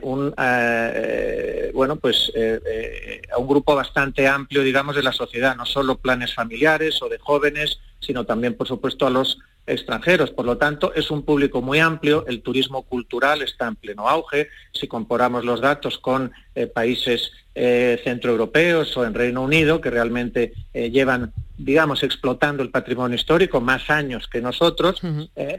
[0.03, 0.33] un
[1.75, 2.33] bueno pues
[3.33, 5.57] a un grupo bastante amplio digamos de la sociedad.
[5.57, 9.39] No solo planes familiares o de jóvenes sino también por supuesto a los
[9.69, 10.31] extranjeros.
[10.31, 14.49] Por lo tanto, es un público muy amplio, el turismo cultural está en pleno auge.
[14.73, 20.53] Si comparamos los datos con eh, países eh, centroeuropeos o en Reino Unido, que realmente
[20.73, 25.01] eh, llevan, digamos, explotando el patrimonio histórico más años que nosotros,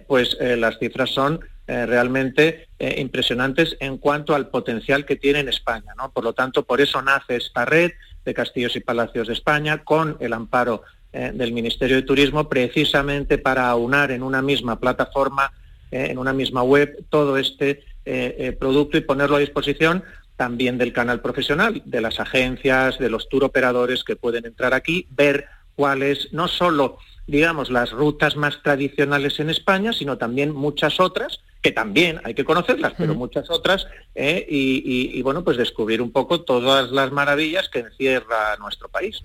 [0.08, 5.94] pues las cifras son realmente impresionantes en cuanto al potencial que tiene en España.
[5.98, 6.12] ¿no?
[6.12, 7.92] Por lo tanto, por eso nace esta red
[8.26, 13.40] de castillos y palacios de España con el amparo eh, del Ministerio de Turismo precisamente
[13.40, 15.52] para aunar en una misma plataforma,
[15.90, 20.04] eh, en una misma web, todo este eh, producto y ponerlo a disposición
[20.36, 25.08] también del canal profesional, de las agencias, de los tour operadores que pueden entrar aquí,
[25.10, 31.40] ver cuáles, no solo, digamos, las rutas más tradicionales en España, sino también muchas otras,
[31.64, 36.42] que también hay que conocerlas, pero muchas otras, y, y, bueno, pues descubrir un poco
[36.42, 39.24] todas las maravillas que encierra nuestro país.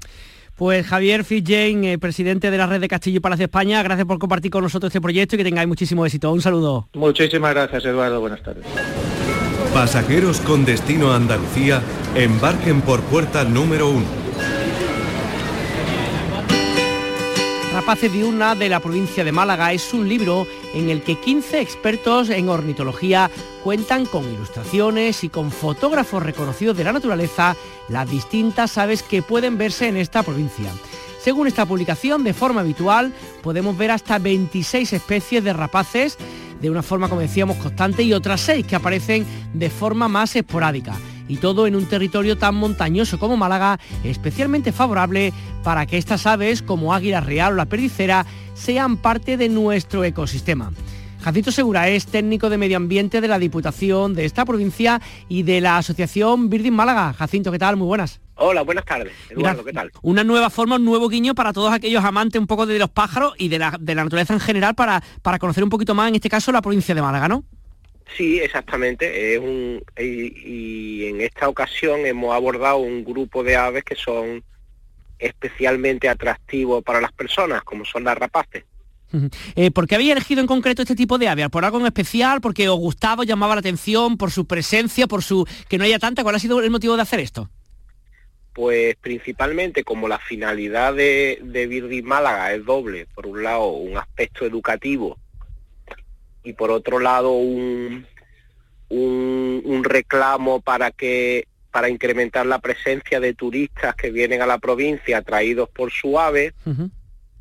[0.57, 4.19] Pues Javier Fitzjane, eh, presidente de la red de Castillo y Palacio España, gracias por
[4.21, 6.33] compartir con nosotros este proyecto y que tengáis muchísimo éxito.
[6.33, 6.89] Un saludo.
[6.95, 8.21] Muchísimas gracias, Eduardo.
[8.21, 8.65] Buenas tardes.
[9.73, 11.83] Pasajeros con destino a Andalucía,
[12.15, 14.24] embarquen por puerta número uno.
[17.75, 22.31] Rapaces Diurna de la provincia de Málaga es un libro en el que 15 expertos
[22.31, 23.33] en ornitología
[23.65, 27.57] cuentan con ilustraciones y con fotógrafos reconocidos de la naturaleza
[27.89, 30.71] las distintas aves que pueden verse en esta provincia.
[31.21, 33.13] Según esta publicación, de forma habitual,
[33.43, 36.17] podemos ver hasta 26 especies de rapaces
[36.61, 40.95] de una forma, como decíamos, constante y otras 6 que aparecen de forma más esporádica
[41.29, 46.63] y todo en un territorio tan montañoso como Málaga, especialmente favorable para que estas aves,
[46.63, 50.73] como águila real o la perdicera, sean parte de nuestro ecosistema.
[51.25, 55.63] Jacinto Segura es técnico de medio ambiente de la Diputación de esta provincia y de
[55.63, 57.15] la Asociación Birding Málaga.
[57.15, 57.77] Jacinto, ¿qué tal?
[57.79, 58.21] Muy buenas.
[58.37, 59.15] Hola, buenas tardes.
[59.31, 59.91] Eduardo, ¿qué tal?
[60.03, 63.33] Una nueva forma, un nuevo guiño para todos aquellos amantes un poco de los pájaros
[63.39, 66.17] y de la, de la naturaleza en general para, para conocer un poquito más, en
[66.17, 67.45] este caso, la provincia de Málaga, ¿no?
[68.17, 69.35] Sí, exactamente.
[69.35, 74.43] Es un, y, en esta ocasión hemos abordado un grupo de aves que son
[75.19, 78.65] especialmente atractivos para las personas, como son las rapaces.
[79.55, 81.49] Eh, ¿Por qué habéis elegido en concreto este tipo de aves?
[81.49, 82.41] ¿Por algo en especial?
[82.41, 84.17] ¿Porque os gustaba, llamaba la atención?
[84.17, 85.07] ¿Por su presencia?
[85.07, 86.23] ¿Por su que no haya tanta?
[86.25, 87.49] ¿Cuál ha sido el motivo de hacer esto?
[88.53, 94.45] Pues principalmente como la finalidad de, de Málaga es doble, por un lado un aspecto
[94.45, 95.17] educativo
[96.45, 98.07] y por otro lado un,
[98.91, 105.19] un, reclamo para que para incrementar la presencia de turistas que vienen a la provincia
[105.19, 106.55] atraídos por su ave,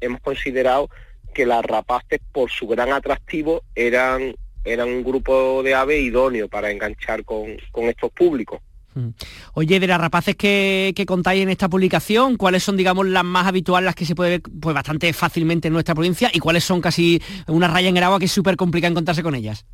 [0.02, 0.90] hemos considerado
[1.36, 6.72] que las rapaces por su gran atractivo eran, eran un grupo de aves idóneo para
[6.72, 8.60] enganchar con, con estos públicos.
[8.96, 9.10] Mm.
[9.54, 13.86] Oye, de las rapaces que, contáis en esta publicación, ¿cuáles son, digamos, las más habituales,
[13.86, 17.22] las que se puede ver pues, bastante fácilmente en nuestra provincia y cuáles son casi
[17.48, 19.66] una raya en el agua que es súper complicada encontrarse con ellas?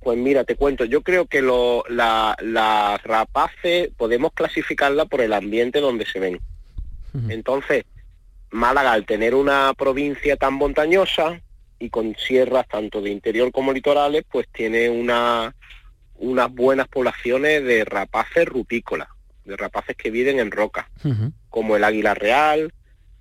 [0.00, 6.06] Pues mira, te cuento, yo creo que las rapaces podemos clasificarla por el ambiente donde
[6.06, 6.40] se ven.
[7.28, 7.84] Entonces,
[8.50, 11.40] Málaga, al tener una provincia tan montañosa
[11.78, 15.54] y con sierras tanto de interior como litorales, pues tiene una,
[16.18, 19.08] unas buenas poblaciones de rapaces rutícolas,
[19.44, 20.90] de rapaces que viven en roca,
[21.48, 22.72] como el águila real,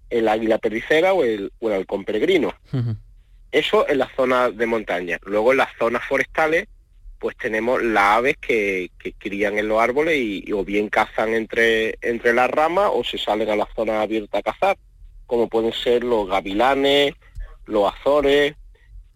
[0.10, 2.54] el águila pericera o el, o el halcón peregrino.
[3.52, 5.20] Eso en las zonas de montaña.
[5.24, 6.68] Luego en las zonas forestales,
[7.20, 11.96] pues tenemos las aves que, que crían en los árboles y, o bien cazan entre,
[12.02, 14.78] entre las ramas o se salen a la zona abierta a cazar,
[15.26, 17.14] como pueden ser los gavilanes,
[17.66, 18.56] los azores,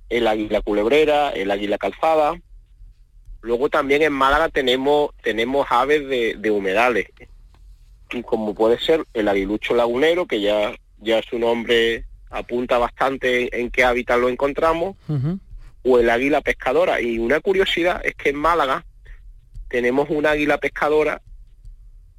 [0.09, 2.39] el águila culebrera, el águila calzada
[3.41, 7.07] Luego también en Málaga tenemos, tenemos aves de, humedales,
[8.25, 13.83] como puede ser el aguilucho lagunero, que ya, ya su nombre apunta bastante en, qué
[13.83, 14.95] hábitat lo encontramos,
[15.83, 17.01] o el águila pescadora.
[17.01, 18.85] Y una curiosidad es que en Málaga
[19.69, 21.21] tenemos una águila pescadora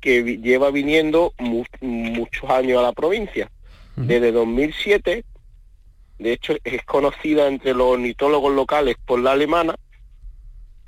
[0.00, 3.50] que lleva viniendo muchos años a la provincia.
[3.96, 5.24] Desde 2007,
[6.18, 9.76] de hecho es conocida entre los ornitólogos locales por la alemana,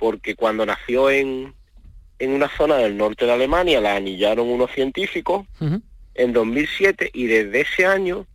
[0.03, 1.53] porque cuando nació en,
[2.19, 5.47] en una zona del norte de Alemania la anillaron unos científicos
[6.13, 8.27] en 2007 y desde ese año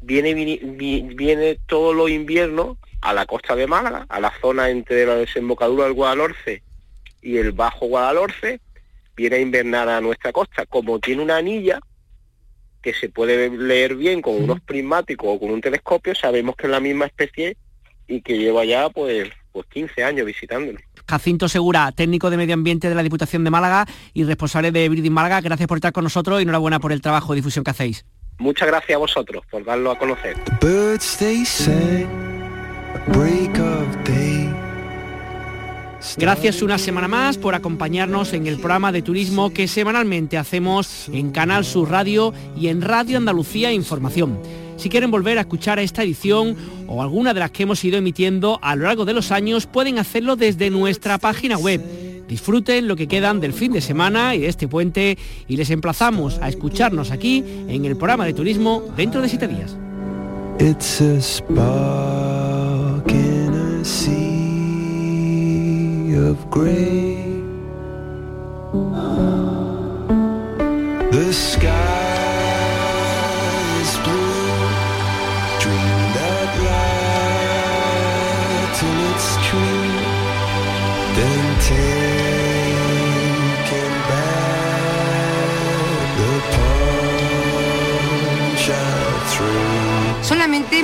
[0.00, 5.14] viene, viene, todos los inviernos a la costa de Málaga, a la zona entre la
[5.14, 6.64] desembocadura del Guadalhorce
[7.22, 8.60] y el Bajo Guadalhorce,
[9.14, 10.66] viene a invernar a nuestra costa.
[10.66, 11.78] Como tiene una anilla
[12.82, 16.72] que se puede leer bien con unos prismáticos o con un telescopio, sabemos que es
[16.72, 17.56] la misma especie
[18.08, 20.78] y que lleva ya pues pues 15 años visitándolo.
[21.08, 25.12] Jacinto Segura, técnico de medio ambiente de la Diputación de Málaga y responsable de Breeding
[25.12, 28.04] Málaga, gracias por estar con nosotros y enhorabuena por el trabajo de difusión que hacéis.
[28.38, 30.36] Muchas gracias a vosotros por darlo a conocer.
[36.16, 41.30] Gracias una semana más por acompañarnos en el programa de turismo que semanalmente hacemos en
[41.30, 44.40] Canal Sur Radio y en Radio Andalucía Información.
[44.80, 46.56] Si quieren volver a escuchar esta edición
[46.86, 49.98] o alguna de las que hemos ido emitiendo a lo largo de los años, pueden
[49.98, 51.82] hacerlo desde nuestra página web.
[52.26, 56.38] Disfruten lo que quedan del fin de semana y de este puente y les emplazamos
[56.38, 59.76] a escucarnos aquí en el programa de turismo dentro de siete días.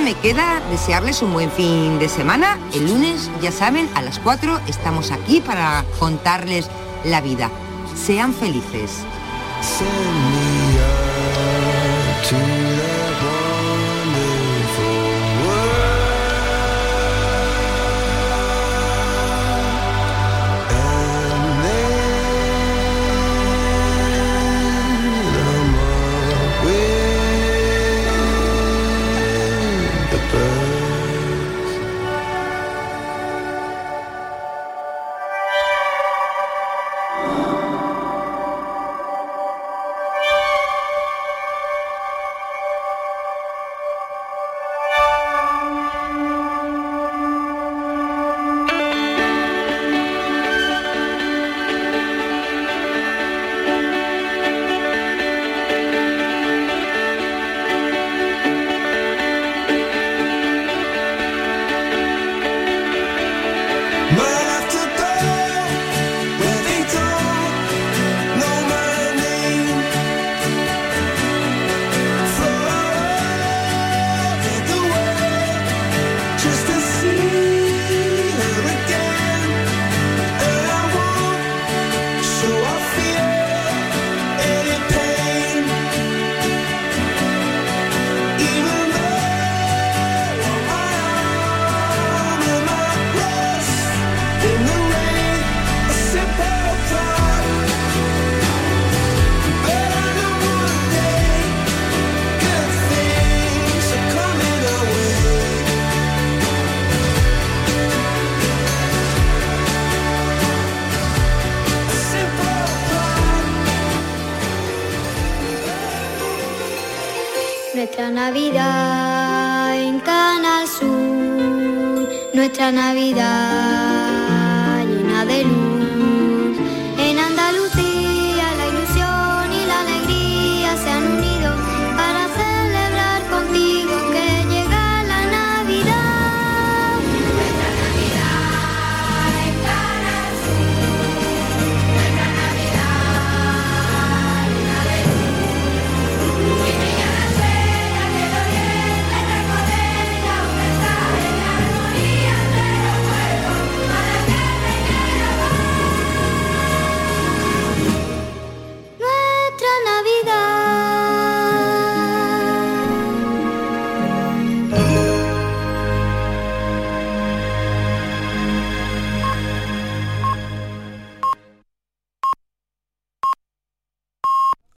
[0.01, 2.57] Me queda desearles un buen fin de semana.
[2.73, 6.69] El lunes, ya saben, a las 4 estamos aquí para contarles
[7.03, 7.49] la vida.
[7.93, 9.03] Sean felices.